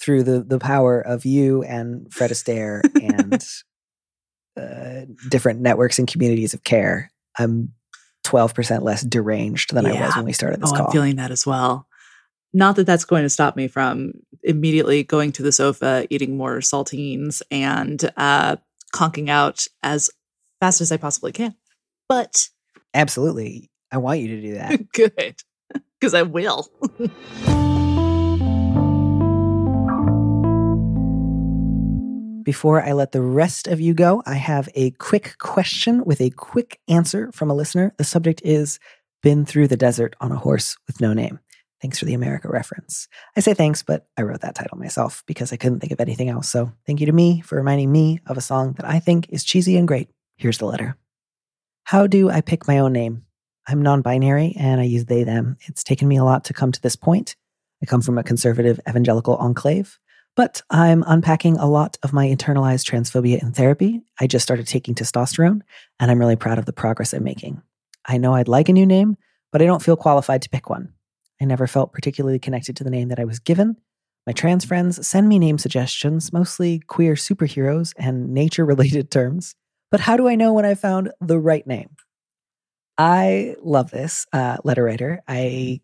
through 0.00 0.24
the 0.24 0.42
the 0.42 0.58
power 0.58 1.00
of 1.00 1.24
you 1.24 1.62
and 1.62 2.12
Fred 2.12 2.30
Astaire 2.30 2.82
and 3.00 3.44
uh, 4.60 5.06
different 5.28 5.60
networks 5.60 5.98
and 5.98 6.08
communities 6.08 6.54
of 6.54 6.64
care, 6.64 7.10
I'm 7.38 7.72
12% 8.24 8.82
less 8.82 9.02
deranged 9.02 9.74
than 9.74 9.86
I 9.86 10.00
was 10.00 10.16
when 10.16 10.24
we 10.24 10.32
started 10.32 10.60
this 10.60 10.72
oh, 10.72 10.76
call. 10.76 10.86
I'm 10.86 10.92
feeling 10.92 11.16
that 11.16 11.30
as 11.30 11.46
well. 11.46 11.86
Not 12.56 12.76
that 12.76 12.86
that's 12.86 13.04
going 13.04 13.24
to 13.24 13.28
stop 13.28 13.56
me 13.56 13.66
from 13.66 14.12
immediately 14.44 15.02
going 15.02 15.32
to 15.32 15.42
the 15.42 15.50
sofa, 15.50 16.06
eating 16.08 16.36
more 16.36 16.58
saltines, 16.58 17.42
and 17.50 18.00
uh, 18.16 18.56
conking 18.94 19.28
out 19.28 19.66
as 19.82 20.08
fast 20.60 20.80
as 20.80 20.92
I 20.92 20.96
possibly 20.96 21.32
can. 21.32 21.56
But 22.08 22.48
Absolutely. 22.94 23.70
I 23.90 23.98
want 23.98 24.20
you 24.20 24.28
to 24.28 24.40
do 24.40 24.54
that. 24.54 24.92
good, 24.92 25.42
because 26.00 26.14
I 26.14 26.22
will. 26.22 26.68
Before 32.44 32.82
I 32.82 32.92
let 32.92 33.12
the 33.12 33.22
rest 33.22 33.66
of 33.66 33.80
you 33.80 33.94
go, 33.94 34.22
I 34.26 34.34
have 34.34 34.68
a 34.74 34.90
quick 34.92 35.36
question 35.38 36.04
with 36.04 36.20
a 36.20 36.30
quick 36.30 36.78
answer 36.88 37.32
from 37.32 37.50
a 37.50 37.54
listener. 37.54 37.94
The 37.96 38.04
subject 38.04 38.42
is 38.44 38.78
Been 39.22 39.46
Through 39.46 39.68
the 39.68 39.78
Desert 39.78 40.14
on 40.20 40.30
a 40.30 40.36
Horse 40.36 40.76
with 40.86 41.00
No 41.00 41.14
Name. 41.14 41.40
Thanks 41.84 41.98
for 41.98 42.06
the 42.06 42.14
America 42.14 42.48
reference. 42.48 43.08
I 43.36 43.40
say 43.40 43.52
thanks, 43.52 43.82
but 43.82 44.06
I 44.16 44.22
wrote 44.22 44.40
that 44.40 44.54
title 44.54 44.78
myself 44.78 45.22
because 45.26 45.52
I 45.52 45.56
couldn't 45.56 45.80
think 45.80 45.92
of 45.92 46.00
anything 46.00 46.30
else. 46.30 46.48
So 46.48 46.72
thank 46.86 46.98
you 46.98 47.04
to 47.04 47.12
me 47.12 47.42
for 47.42 47.56
reminding 47.56 47.92
me 47.92 48.20
of 48.26 48.38
a 48.38 48.40
song 48.40 48.72
that 48.78 48.86
I 48.86 48.98
think 49.00 49.26
is 49.28 49.44
cheesy 49.44 49.76
and 49.76 49.86
great. 49.86 50.08
Here's 50.38 50.56
the 50.56 50.64
letter 50.64 50.96
How 51.82 52.06
do 52.06 52.30
I 52.30 52.40
pick 52.40 52.66
my 52.66 52.78
own 52.78 52.94
name? 52.94 53.26
I'm 53.68 53.82
non 53.82 54.00
binary 54.00 54.56
and 54.58 54.80
I 54.80 54.84
use 54.84 55.04
they, 55.04 55.24
them. 55.24 55.58
It's 55.66 55.84
taken 55.84 56.08
me 56.08 56.16
a 56.16 56.24
lot 56.24 56.44
to 56.44 56.54
come 56.54 56.72
to 56.72 56.80
this 56.80 56.96
point. 56.96 57.36
I 57.82 57.84
come 57.84 58.00
from 58.00 58.16
a 58.16 58.24
conservative 58.24 58.80
evangelical 58.88 59.36
enclave. 59.36 59.98
But 60.36 60.62
I'm 60.70 61.04
unpacking 61.06 61.58
a 61.58 61.68
lot 61.68 61.98
of 62.02 62.14
my 62.14 62.26
internalized 62.28 62.90
transphobia 62.90 63.42
in 63.42 63.52
therapy. 63.52 64.00
I 64.18 64.26
just 64.26 64.42
started 64.42 64.66
taking 64.66 64.94
testosterone, 64.94 65.60
and 66.00 66.10
I'm 66.10 66.18
really 66.18 66.36
proud 66.36 66.58
of 66.58 66.64
the 66.64 66.72
progress 66.72 67.12
I'm 67.12 67.24
making. 67.24 67.60
I 68.06 68.16
know 68.16 68.32
I'd 68.32 68.48
like 68.48 68.70
a 68.70 68.72
new 68.72 68.86
name, 68.86 69.18
but 69.52 69.60
I 69.60 69.66
don't 69.66 69.82
feel 69.82 69.96
qualified 69.96 70.40
to 70.40 70.48
pick 70.48 70.70
one. 70.70 70.94
I 71.40 71.44
never 71.44 71.66
felt 71.66 71.92
particularly 71.92 72.38
connected 72.38 72.76
to 72.76 72.84
the 72.84 72.90
name 72.90 73.08
that 73.08 73.20
I 73.20 73.24
was 73.24 73.38
given. 73.38 73.76
My 74.26 74.32
trans 74.32 74.64
friends 74.64 75.06
send 75.06 75.28
me 75.28 75.38
name 75.38 75.58
suggestions, 75.58 76.32
mostly 76.32 76.80
queer 76.80 77.14
superheroes 77.14 77.92
and 77.98 78.32
nature 78.32 78.64
related 78.64 79.10
terms. 79.10 79.54
But 79.90 80.00
how 80.00 80.16
do 80.16 80.28
I 80.28 80.34
know 80.34 80.52
when 80.52 80.64
I 80.64 80.74
found 80.74 81.12
the 81.20 81.38
right 81.38 81.66
name? 81.66 81.90
I 82.96 83.56
love 83.62 83.90
this 83.90 84.26
uh, 84.32 84.58
letter 84.64 84.84
writer. 84.84 85.22
I 85.28 85.80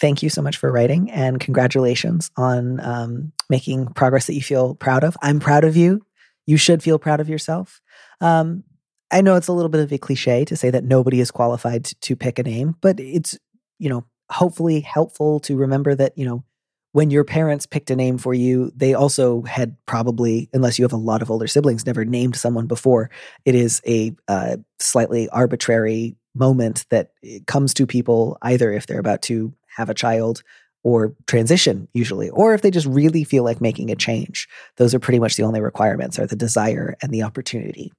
thank 0.00 0.22
you 0.22 0.30
so 0.30 0.42
much 0.42 0.56
for 0.56 0.70
writing 0.70 1.10
and 1.10 1.38
congratulations 1.38 2.30
on 2.36 2.80
um, 2.80 3.32
making 3.50 3.86
progress 3.88 4.26
that 4.26 4.34
you 4.34 4.42
feel 4.42 4.74
proud 4.74 5.04
of. 5.04 5.16
I'm 5.22 5.38
proud 5.38 5.64
of 5.64 5.76
you. 5.76 6.04
You 6.46 6.56
should 6.56 6.82
feel 6.82 6.98
proud 6.98 7.20
of 7.20 7.28
yourself. 7.28 7.80
Um, 8.20 8.64
I 9.12 9.20
know 9.20 9.36
it's 9.36 9.48
a 9.48 9.52
little 9.52 9.68
bit 9.68 9.80
of 9.80 9.92
a 9.92 9.98
cliche 9.98 10.44
to 10.46 10.56
say 10.56 10.70
that 10.70 10.84
nobody 10.84 11.20
is 11.20 11.30
qualified 11.30 11.84
to, 11.84 11.94
to 12.00 12.16
pick 12.16 12.38
a 12.38 12.42
name, 12.42 12.76
but 12.80 12.98
it's, 12.98 13.38
you 13.78 13.88
know, 13.88 14.04
hopefully 14.32 14.80
helpful 14.80 15.40
to 15.40 15.56
remember 15.56 15.94
that, 15.94 16.16
you 16.16 16.24
know, 16.24 16.44
when 16.92 17.10
your 17.10 17.24
parents 17.24 17.66
picked 17.66 17.90
a 17.90 17.96
name 17.96 18.18
for 18.18 18.34
you, 18.34 18.70
they 18.76 18.92
also 18.94 19.42
had 19.42 19.76
probably, 19.86 20.50
unless 20.52 20.78
you 20.78 20.84
have 20.84 20.92
a 20.92 20.96
lot 20.96 21.22
of 21.22 21.30
older 21.30 21.46
siblings, 21.46 21.86
never 21.86 22.04
named 22.04 22.36
someone 22.36 22.66
before. 22.66 23.10
It 23.46 23.54
is 23.54 23.80
a 23.86 24.14
uh, 24.28 24.58
slightly 24.78 25.28
arbitrary 25.30 26.16
moment 26.34 26.84
that 26.90 27.12
comes 27.46 27.74
to 27.74 27.86
people 27.86 28.36
either 28.42 28.72
if 28.72 28.86
they're 28.86 28.98
about 28.98 29.22
to 29.22 29.52
have 29.76 29.88
a 29.88 29.94
child 29.94 30.42
or 30.82 31.14
transition 31.26 31.88
usually 31.92 32.30
or 32.30 32.54
if 32.54 32.62
they 32.62 32.70
just 32.70 32.86
really 32.86 33.22
feel 33.22 33.44
like 33.44 33.60
making 33.60 33.90
a 33.90 33.96
change 33.96 34.48
those 34.78 34.94
are 34.94 34.98
pretty 34.98 35.18
much 35.18 35.36
the 35.36 35.42
only 35.42 35.60
requirements 35.60 36.18
are 36.18 36.26
the 36.26 36.34
desire 36.34 36.96
and 37.02 37.12
the 37.12 37.22
opportunity 37.22 37.92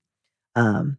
um, 0.56 0.98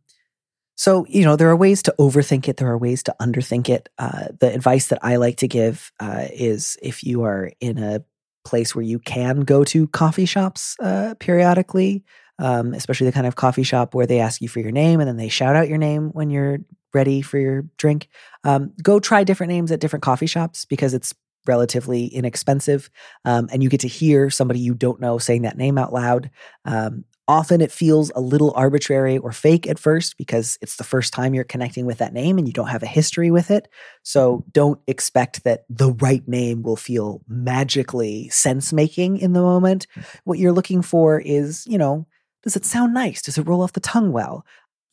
so 0.76 1.04
you 1.08 1.24
know 1.24 1.36
there 1.36 1.48
are 1.48 1.56
ways 1.56 1.82
to 1.82 1.94
overthink 1.98 2.48
it 2.48 2.56
there 2.56 2.70
are 2.70 2.78
ways 2.78 3.02
to 3.02 3.14
underthink 3.20 3.68
it 3.68 3.88
uh, 3.98 4.26
the 4.40 4.52
advice 4.52 4.88
that 4.88 4.98
i 5.02 5.16
like 5.16 5.36
to 5.36 5.48
give 5.48 5.92
uh, 6.00 6.26
is 6.32 6.76
if 6.82 7.02
you 7.02 7.22
are 7.22 7.50
in 7.60 7.78
a 7.78 8.02
place 8.44 8.74
where 8.74 8.84
you 8.84 8.98
can 8.98 9.40
go 9.40 9.64
to 9.64 9.88
coffee 9.88 10.26
shops 10.26 10.76
uh, 10.80 11.14
periodically 11.18 12.04
um, 12.38 12.74
especially 12.74 13.06
the 13.06 13.12
kind 13.12 13.26
of 13.26 13.36
coffee 13.36 13.62
shop 13.62 13.94
where 13.94 14.06
they 14.06 14.20
ask 14.20 14.40
you 14.40 14.48
for 14.48 14.60
your 14.60 14.72
name 14.72 15.00
and 15.00 15.08
then 15.08 15.16
they 15.16 15.28
shout 15.28 15.56
out 15.56 15.68
your 15.68 15.78
name 15.78 16.10
when 16.10 16.30
you're 16.30 16.58
ready 16.92 17.22
for 17.22 17.38
your 17.38 17.62
drink. 17.76 18.08
Um, 18.44 18.72
go 18.82 19.00
try 19.00 19.24
different 19.24 19.52
names 19.52 19.72
at 19.72 19.80
different 19.80 20.02
coffee 20.02 20.26
shops 20.26 20.64
because 20.64 20.94
it's 20.94 21.14
relatively 21.46 22.06
inexpensive 22.06 22.88
um, 23.24 23.48
and 23.52 23.62
you 23.62 23.68
get 23.68 23.80
to 23.80 23.88
hear 23.88 24.30
somebody 24.30 24.60
you 24.60 24.74
don't 24.74 25.00
know 25.00 25.18
saying 25.18 25.42
that 25.42 25.58
name 25.58 25.76
out 25.76 25.92
loud. 25.92 26.30
Um, 26.64 27.04
often 27.26 27.60
it 27.60 27.72
feels 27.72 28.12
a 28.14 28.20
little 28.20 28.52
arbitrary 28.54 29.18
or 29.18 29.32
fake 29.32 29.66
at 29.66 29.78
first 29.78 30.16
because 30.18 30.58
it's 30.60 30.76
the 30.76 30.84
first 30.84 31.12
time 31.12 31.34
you're 31.34 31.44
connecting 31.44 31.86
with 31.86 31.98
that 31.98 32.12
name 32.12 32.36
and 32.38 32.46
you 32.46 32.52
don't 32.52 32.68
have 32.68 32.82
a 32.82 32.86
history 32.86 33.30
with 33.30 33.50
it. 33.50 33.68
So 34.02 34.44
don't 34.52 34.80
expect 34.86 35.44
that 35.44 35.64
the 35.70 35.92
right 35.92 36.26
name 36.28 36.62
will 36.62 36.76
feel 36.76 37.22
magically 37.26 38.28
sense 38.28 38.72
making 38.72 39.18
in 39.18 39.32
the 39.32 39.40
moment. 39.40 39.86
What 40.24 40.38
you're 40.38 40.52
looking 40.52 40.82
for 40.82 41.20
is, 41.20 41.66
you 41.66 41.78
know, 41.78 42.06
does 42.42 42.56
it 42.56 42.66
sound 42.66 42.92
nice? 42.92 43.22
Does 43.22 43.38
it 43.38 43.46
roll 43.46 43.62
off 43.62 43.72
the 43.72 43.80
tongue 43.80 44.12
well? 44.12 44.44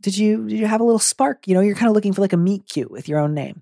Did 0.02 0.18
you 0.18 0.48
did 0.48 0.58
you 0.58 0.66
have 0.66 0.82
a 0.82 0.86
little 0.86 1.00
spark? 1.00 1.48
You 1.48 1.54
know, 1.54 1.62
you're 1.62 1.76
kind 1.76 1.90
of 1.90 1.96
looking 1.96 2.14
for 2.14 2.22
like 2.22 2.34
a 2.34 2.38
meet 2.38 2.66
cute 2.68 2.90
with 2.90 3.08
your 3.08 3.20
own 3.20 3.34
name. 3.34 3.62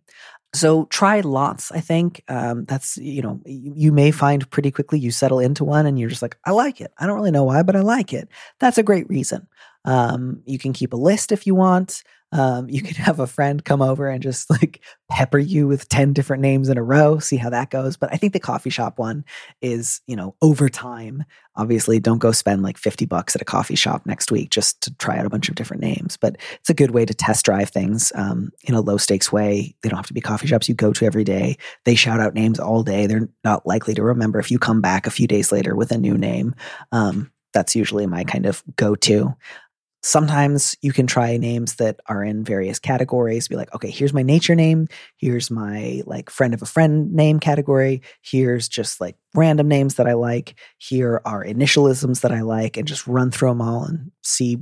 So 0.53 0.85
try 0.85 1.19
lots. 1.21 1.71
I 1.71 1.79
think 1.79 2.23
um, 2.27 2.65
that's 2.65 2.97
you 2.97 3.21
know 3.21 3.39
you, 3.45 3.73
you 3.75 3.91
may 3.91 4.11
find 4.11 4.49
pretty 4.49 4.71
quickly 4.71 4.99
you 4.99 5.11
settle 5.11 5.39
into 5.39 5.63
one 5.63 5.85
and 5.85 5.99
you're 5.99 6.09
just 6.09 6.21
like 6.23 6.37
I 6.45 6.51
like 6.51 6.81
it. 6.81 6.91
I 6.97 7.05
don't 7.05 7.15
really 7.15 7.31
know 7.31 7.43
why, 7.43 7.61
but 7.63 7.75
I 7.75 7.81
like 7.81 8.13
it. 8.13 8.27
That's 8.59 8.77
a 8.79 8.83
great 8.83 9.07
reason. 9.09 9.47
Um, 9.85 10.41
you 10.45 10.57
can 10.57 10.73
keep 10.73 10.93
a 10.93 10.97
list 10.97 11.31
if 11.31 11.45
you 11.45 11.53
want. 11.55 12.03
Um, 12.31 12.69
you 12.69 12.81
can 12.81 12.95
have 13.03 13.19
a 13.19 13.27
friend 13.27 13.63
come 13.63 13.81
over 13.81 14.07
and 14.07 14.21
just 14.21 14.49
like 14.49 14.81
pepper 15.09 15.39
you 15.39 15.67
with 15.67 15.89
10 15.89 16.13
different 16.13 16.41
names 16.41 16.69
in 16.69 16.77
a 16.77 16.83
row, 16.83 17.19
see 17.19 17.37
how 17.37 17.49
that 17.49 17.69
goes. 17.69 17.97
But 17.97 18.13
I 18.13 18.17
think 18.17 18.33
the 18.33 18.39
coffee 18.39 18.69
shop 18.69 18.99
one 18.99 19.25
is, 19.61 20.01
you 20.07 20.15
know, 20.15 20.35
over 20.41 20.69
time. 20.69 21.25
Obviously, 21.55 21.99
don't 21.99 22.19
go 22.19 22.31
spend 22.31 22.63
like 22.63 22.77
50 22.77 23.05
bucks 23.05 23.35
at 23.35 23.41
a 23.41 23.45
coffee 23.45 23.75
shop 23.75 24.05
next 24.05 24.31
week 24.31 24.49
just 24.49 24.79
to 24.81 24.95
try 24.95 25.17
out 25.17 25.25
a 25.25 25.29
bunch 25.29 25.49
of 25.49 25.55
different 25.55 25.81
names. 25.81 26.15
But 26.15 26.37
it's 26.59 26.69
a 26.69 26.75
good 26.75 26.91
way 26.91 27.05
to 27.05 27.13
test 27.13 27.43
drive 27.43 27.69
things 27.69 28.13
um, 28.15 28.51
in 28.63 28.75
a 28.75 28.81
low 28.81 28.97
stakes 28.97 29.31
way. 29.31 29.75
They 29.81 29.89
don't 29.89 29.97
have 29.97 30.07
to 30.07 30.13
be 30.13 30.21
coffee 30.21 30.47
shops 30.47 30.69
you 30.69 30.75
go 30.75 30.93
to 30.93 31.05
every 31.05 31.23
day. 31.23 31.57
They 31.83 31.95
shout 31.95 32.19
out 32.19 32.33
names 32.33 32.59
all 32.59 32.83
day. 32.83 33.07
They're 33.07 33.29
not 33.43 33.65
likely 33.65 33.93
to 33.95 34.03
remember 34.03 34.39
if 34.39 34.51
you 34.51 34.59
come 34.59 34.79
back 34.79 35.05
a 35.05 35.11
few 35.11 35.27
days 35.27 35.51
later 35.51 35.75
with 35.75 35.91
a 35.91 35.97
new 35.97 36.17
name. 36.17 36.55
Um, 36.91 37.31
that's 37.53 37.75
usually 37.75 38.05
my 38.05 38.23
kind 38.23 38.45
of 38.45 38.63
go 38.75 38.95
to. 38.95 39.35
Sometimes 40.01 40.75
you 40.81 40.93
can 40.93 41.07
try 41.07 41.35
names 41.37 41.75
that 41.75 41.99
are 42.07 42.23
in 42.23 42.43
various 42.43 42.79
categories 42.79 43.47
be 43.47 43.55
like 43.55 43.73
okay 43.75 43.89
here's 43.89 44.13
my 44.13 44.21
nature 44.21 44.55
name 44.55 44.87
here's 45.17 45.51
my 45.51 46.01
like 46.05 46.29
friend 46.29 46.53
of 46.53 46.61
a 46.61 46.65
friend 46.65 47.11
name 47.13 47.39
category 47.39 48.01
here's 48.21 48.69
just 48.69 49.01
like 49.01 49.15
random 49.35 49.67
names 49.67 49.95
that 49.95 50.07
i 50.07 50.13
like 50.13 50.55
here 50.77 51.21
are 51.25 51.43
initialisms 51.43 52.21
that 52.21 52.31
i 52.31 52.41
like 52.41 52.77
and 52.77 52.87
just 52.87 53.07
run 53.07 53.29
through 53.29 53.49
them 53.49 53.61
all 53.61 53.83
and 53.83 54.11
see 54.23 54.57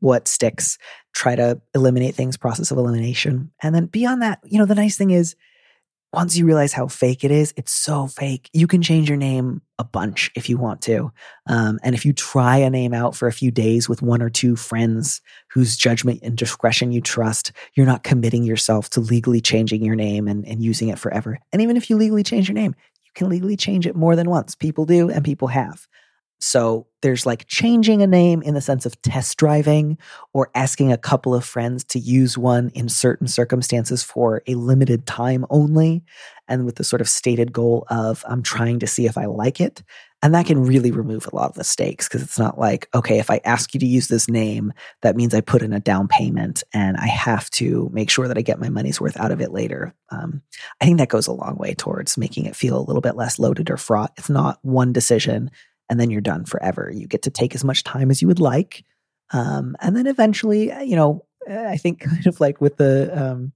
what 0.00 0.28
sticks 0.28 0.78
try 1.14 1.34
to 1.34 1.60
eliminate 1.74 2.14
things 2.14 2.36
process 2.36 2.70
of 2.70 2.78
elimination 2.78 3.50
and 3.62 3.74
then 3.74 3.86
beyond 3.86 4.22
that 4.22 4.38
you 4.44 4.58
know 4.58 4.66
the 4.66 4.74
nice 4.74 4.96
thing 4.96 5.10
is 5.10 5.34
once 6.12 6.36
you 6.36 6.46
realize 6.46 6.72
how 6.72 6.86
fake 6.86 7.24
it 7.24 7.30
is, 7.30 7.52
it's 7.56 7.72
so 7.72 8.06
fake. 8.06 8.48
You 8.52 8.66
can 8.66 8.80
change 8.80 9.08
your 9.08 9.18
name 9.18 9.60
a 9.78 9.84
bunch 9.84 10.30
if 10.34 10.48
you 10.48 10.56
want 10.56 10.80
to. 10.82 11.12
Um, 11.46 11.78
and 11.82 11.94
if 11.94 12.06
you 12.06 12.12
try 12.12 12.56
a 12.56 12.70
name 12.70 12.94
out 12.94 13.14
for 13.14 13.28
a 13.28 13.32
few 13.32 13.50
days 13.50 13.88
with 13.88 14.02
one 14.02 14.22
or 14.22 14.30
two 14.30 14.56
friends 14.56 15.20
whose 15.50 15.76
judgment 15.76 16.20
and 16.22 16.36
discretion 16.36 16.92
you 16.92 17.00
trust, 17.00 17.52
you're 17.74 17.86
not 17.86 18.02
committing 18.02 18.44
yourself 18.44 18.88
to 18.90 19.00
legally 19.00 19.40
changing 19.40 19.84
your 19.84 19.96
name 19.96 20.26
and, 20.28 20.46
and 20.46 20.62
using 20.62 20.88
it 20.88 20.98
forever. 20.98 21.38
And 21.52 21.60
even 21.60 21.76
if 21.76 21.90
you 21.90 21.96
legally 21.96 22.22
change 22.22 22.48
your 22.48 22.54
name, 22.54 22.74
you 23.04 23.10
can 23.14 23.28
legally 23.28 23.56
change 23.56 23.86
it 23.86 23.96
more 23.96 24.16
than 24.16 24.30
once. 24.30 24.54
People 24.54 24.86
do, 24.86 25.10
and 25.10 25.24
people 25.24 25.48
have. 25.48 25.86
So 26.38 26.86
there's 27.02 27.24
like 27.24 27.46
changing 27.46 28.02
a 28.02 28.06
name 28.06 28.42
in 28.42 28.54
the 28.54 28.60
sense 28.60 28.84
of 28.84 29.00
test 29.02 29.38
driving 29.38 29.96
or 30.34 30.50
asking 30.54 30.92
a 30.92 30.98
couple 30.98 31.34
of 31.34 31.44
friends 31.44 31.82
to 31.84 31.98
use 31.98 32.36
one 32.36 32.70
in 32.70 32.88
certain 32.88 33.26
circumstances 33.26 34.02
for 34.02 34.42
a 34.46 34.54
limited 34.54 35.06
time 35.06 35.46
only. 35.48 36.04
And 36.48 36.64
with 36.66 36.76
the 36.76 36.84
sort 36.84 37.00
of 37.00 37.08
stated 37.08 37.52
goal 37.52 37.86
of, 37.90 38.24
I'm 38.28 38.42
trying 38.42 38.80
to 38.80 38.86
see 38.86 39.06
if 39.06 39.16
I 39.16 39.24
like 39.24 39.60
it. 39.60 39.82
And 40.22 40.34
that 40.34 40.46
can 40.46 40.64
really 40.64 40.90
remove 40.90 41.26
a 41.26 41.36
lot 41.36 41.50
of 41.50 41.54
the 41.54 41.64
stakes 41.64 42.08
because 42.08 42.22
it's 42.22 42.38
not 42.38 42.58
like, 42.58 42.88
okay, 42.94 43.18
if 43.18 43.30
I 43.30 43.40
ask 43.44 43.74
you 43.74 43.80
to 43.80 43.86
use 43.86 44.08
this 44.08 44.28
name, 44.28 44.72
that 45.02 45.14
means 45.14 45.34
I 45.34 45.40
put 45.40 45.62
in 45.62 45.72
a 45.72 45.80
down 45.80 46.08
payment 46.08 46.64
and 46.72 46.96
I 46.96 47.06
have 47.06 47.48
to 47.50 47.90
make 47.92 48.10
sure 48.10 48.26
that 48.26 48.38
I 48.38 48.42
get 48.42 48.60
my 48.60 48.68
money's 48.68 49.00
worth 49.00 49.18
out 49.18 49.30
of 49.30 49.40
it 49.40 49.52
later. 49.52 49.94
Um, 50.10 50.42
I 50.80 50.84
think 50.84 50.98
that 50.98 51.10
goes 51.10 51.26
a 51.26 51.32
long 51.32 51.56
way 51.56 51.74
towards 51.74 52.18
making 52.18 52.46
it 52.46 52.56
feel 52.56 52.78
a 52.78 52.82
little 52.82 53.02
bit 53.02 53.16
less 53.16 53.38
loaded 53.38 53.70
or 53.70 53.76
fraught. 53.76 54.12
It's 54.16 54.30
not 54.30 54.58
one 54.62 54.92
decision 54.92 55.50
and 55.88 56.00
then 56.00 56.10
you're 56.10 56.20
done 56.20 56.44
forever. 56.44 56.90
You 56.92 57.06
get 57.06 57.22
to 57.22 57.30
take 57.30 57.54
as 57.54 57.64
much 57.64 57.84
time 57.84 58.10
as 58.10 58.20
you 58.20 58.28
would 58.28 58.40
like. 58.40 58.84
Um, 59.32 59.76
and 59.80 59.96
then 59.96 60.06
eventually, 60.06 60.72
uh, 60.72 60.80
you 60.80 60.96
know, 60.96 61.24
uh, 61.48 61.64
I 61.64 61.76
think 61.76 62.00
kind 62.08 62.26
of 62.26 62.40
like 62.40 62.60
with 62.60 62.76
the, 62.76 63.10
um, 63.12 63.52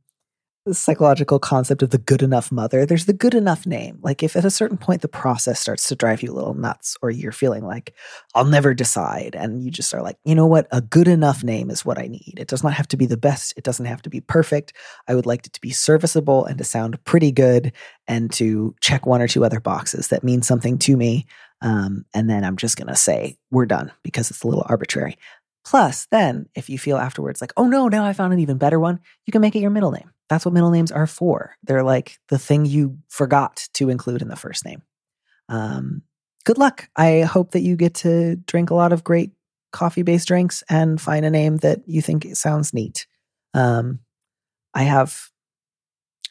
the 0.66 0.74
psychological 0.74 1.38
concept 1.38 1.82
of 1.82 1.88
the 1.88 1.98
good 1.98 2.22
enough 2.22 2.52
mother, 2.52 2.84
there's 2.84 3.06
the 3.06 3.14
good 3.14 3.34
enough 3.34 3.64
name. 3.66 3.98
Like 4.02 4.22
if 4.22 4.36
at 4.36 4.44
a 4.44 4.50
certain 4.50 4.76
point 4.76 5.00
the 5.00 5.08
process 5.08 5.58
starts 5.58 5.88
to 5.88 5.96
drive 5.96 6.22
you 6.22 6.30
a 6.30 6.34
little 6.34 6.52
nuts, 6.52 6.98
or 7.00 7.10
you're 7.10 7.32
feeling 7.32 7.64
like, 7.64 7.94
I'll 8.34 8.44
never 8.44 8.74
decide, 8.74 9.34
and 9.34 9.62
you 9.62 9.70
just 9.70 9.94
are 9.94 10.02
like, 10.02 10.18
you 10.22 10.34
know 10.34 10.46
what, 10.46 10.68
a 10.70 10.82
good 10.82 11.08
enough 11.08 11.42
name 11.42 11.70
is 11.70 11.84
what 11.84 11.98
I 11.98 12.08
need. 12.08 12.34
It 12.36 12.48
does 12.48 12.62
not 12.62 12.74
have 12.74 12.88
to 12.88 12.98
be 12.98 13.06
the 13.06 13.16
best, 13.16 13.54
it 13.56 13.64
doesn't 13.64 13.86
have 13.86 14.02
to 14.02 14.10
be 14.10 14.20
perfect. 14.20 14.74
I 15.08 15.14
would 15.14 15.26
like 15.26 15.46
it 15.46 15.54
to 15.54 15.60
be 15.62 15.70
serviceable 15.70 16.44
and 16.44 16.58
to 16.58 16.64
sound 16.64 17.02
pretty 17.04 17.32
good 17.32 17.72
and 18.06 18.30
to 18.34 18.74
check 18.80 19.06
one 19.06 19.22
or 19.22 19.28
two 19.28 19.44
other 19.44 19.60
boxes 19.60 20.08
that 20.08 20.24
mean 20.24 20.42
something 20.42 20.78
to 20.80 20.96
me. 20.96 21.26
Um, 21.62 22.04
and 22.14 22.28
then 22.28 22.44
I'm 22.44 22.56
just 22.56 22.76
going 22.76 22.88
to 22.88 22.96
say, 22.96 23.36
we're 23.50 23.66
done 23.66 23.92
because 24.02 24.30
it's 24.30 24.42
a 24.42 24.48
little 24.48 24.66
arbitrary. 24.68 25.16
Plus, 25.64 26.06
then 26.10 26.48
if 26.54 26.70
you 26.70 26.78
feel 26.78 26.96
afterwards 26.96 27.40
like, 27.40 27.52
oh 27.56 27.66
no, 27.66 27.88
now 27.88 28.04
I 28.04 28.12
found 28.12 28.32
an 28.32 28.38
even 28.38 28.56
better 28.56 28.80
one, 28.80 29.00
you 29.26 29.32
can 29.32 29.42
make 29.42 29.54
it 29.54 29.60
your 29.60 29.70
middle 29.70 29.92
name. 29.92 30.10
That's 30.28 30.44
what 30.44 30.54
middle 30.54 30.70
names 30.70 30.90
are 30.90 31.06
for. 31.06 31.56
They're 31.62 31.82
like 31.82 32.18
the 32.28 32.38
thing 32.38 32.64
you 32.64 32.98
forgot 33.08 33.68
to 33.74 33.90
include 33.90 34.22
in 34.22 34.28
the 34.28 34.36
first 34.36 34.64
name. 34.64 34.82
Um, 35.48 36.02
good 36.44 36.56
luck. 36.56 36.88
I 36.96 37.22
hope 37.22 37.50
that 37.50 37.60
you 37.60 37.76
get 37.76 37.94
to 37.96 38.36
drink 38.36 38.70
a 38.70 38.74
lot 38.74 38.92
of 38.92 39.04
great 39.04 39.32
coffee 39.72 40.02
based 40.02 40.28
drinks 40.28 40.64
and 40.70 41.00
find 41.00 41.24
a 41.24 41.30
name 41.30 41.58
that 41.58 41.80
you 41.86 42.00
think 42.00 42.26
sounds 42.36 42.72
neat. 42.72 43.06
Um, 43.52 44.00
I 44.72 44.84
have 44.84 45.30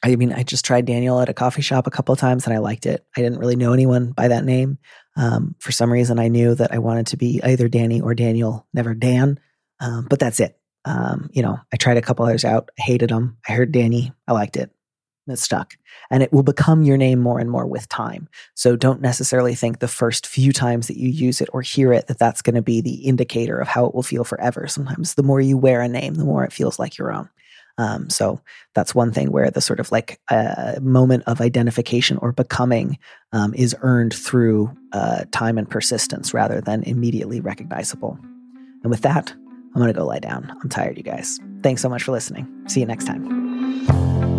I 0.04 0.16
mean, 0.16 0.32
I 0.32 0.44
just 0.44 0.64
tried 0.64 0.86
Daniel 0.86 1.20
at 1.20 1.30
a 1.30 1.34
coffee 1.34 1.62
shop 1.62 1.86
a 1.86 1.92
couple 1.92 2.14
of 2.14 2.20
times 2.20 2.46
and 2.46 2.54
I 2.54 2.60
liked 2.60 2.86
it. 2.86 3.06
I 3.18 3.22
didn't 3.22 3.40
really 3.40 3.58
know 3.58 3.74
anyone 3.74 4.12
by 4.12 4.30
that 4.30 4.46
name. 4.46 4.78
Um, 5.18 5.56
for 5.60 5.72
some 5.72 5.92
reason, 5.92 6.20
I 6.20 6.30
knew 6.30 6.56
that 6.56 6.74
I 6.74 6.78
wanted 6.78 7.08
to 7.08 7.18
be 7.18 7.42
either 7.44 7.68
Danny 7.68 8.00
or 8.00 8.16
Daniel, 8.16 8.66
never 8.74 8.94
Dan. 8.94 9.40
Um, 9.82 10.08
but 10.10 10.20
that's 10.20 10.40
it. 10.40 10.58
Um, 10.86 11.30
you 11.34 11.42
know, 11.42 11.60
I 11.74 11.78
tried 11.78 11.98
a 11.98 12.02
couple 12.02 12.26
others 12.26 12.46
out. 12.46 12.70
I 12.80 12.84
hated 12.84 13.10
them. 13.10 13.38
I 13.48 13.52
heard 13.52 13.74
Danny. 13.74 14.14
I 14.28 14.32
liked 14.32 14.56
it. 14.56 14.72
It 15.28 15.38
stuck. 15.38 15.76
And 16.10 16.24
it 16.24 16.34
will 16.34 16.44
become 16.44 16.84
your 16.84 16.98
name 16.98 17.20
more 17.20 17.40
and 17.40 17.52
more 17.52 17.68
with 17.68 17.88
time. 17.88 18.30
So 18.56 18.76
don't 18.76 19.02
necessarily 19.02 19.54
think 19.54 19.80
the 19.80 19.88
first 19.88 20.26
few 20.26 20.52
times 20.52 20.88
that 20.88 20.98
you 20.98 21.10
use 21.10 21.42
it 21.42 21.50
or 21.54 21.62
hear 21.62 21.94
it 21.94 22.08
that 22.08 22.18
that's 22.18 22.42
going 22.42 22.56
to 22.56 22.62
be 22.62 22.82
the 22.82 23.06
indicator 23.06 23.60
of 23.60 23.68
how 23.68 23.86
it 23.86 23.94
will 23.94 24.02
feel 24.02 24.24
forever. 24.24 24.66
Sometimes 24.68 25.14
the 25.14 25.24
more 25.24 25.40
you 25.40 25.58
wear 25.58 25.82
a 25.82 25.88
name, 25.88 26.16
the 26.16 26.26
more 26.26 26.46
it 26.46 26.54
feels 26.54 26.80
like 26.80 26.98
your 26.98 27.12
own. 27.12 27.30
Um, 27.80 28.10
so 28.10 28.42
that's 28.76 28.94
one 28.94 29.14
thing 29.14 29.32
where 29.32 29.50
the 29.50 29.62
sort 29.62 29.80
of 29.80 29.90
like 29.90 30.20
uh, 30.30 30.76
moment 30.82 31.24
of 31.28 31.40
identification 31.40 32.18
or 32.18 32.34
becoming 32.34 33.00
um, 33.32 33.54
is 33.54 33.76
earned 33.82 34.14
through 34.14 34.76
uh, 34.92 35.24
time 35.32 35.58
and 35.58 35.70
persistence 35.70 36.34
rather 36.34 36.60
than 36.60 36.84
immediately 36.84 37.40
recognizable. 37.40 38.20
And 38.84 38.92
with 38.92 39.02
that, 39.02 39.32
I'm 39.32 39.82
going 39.82 39.88
to 39.88 39.98
go 39.98 40.06
lie 40.06 40.20
down. 40.20 40.52
I'm 40.62 40.70
tired, 40.70 40.98
you 40.98 41.04
guys. 41.04 41.40
Thanks 41.64 41.82
so 41.82 41.88
much 41.88 42.04
for 42.04 42.12
listening. 42.12 42.48
See 42.68 42.82
you 42.82 42.86
next 42.86 43.06
time. 43.06 44.39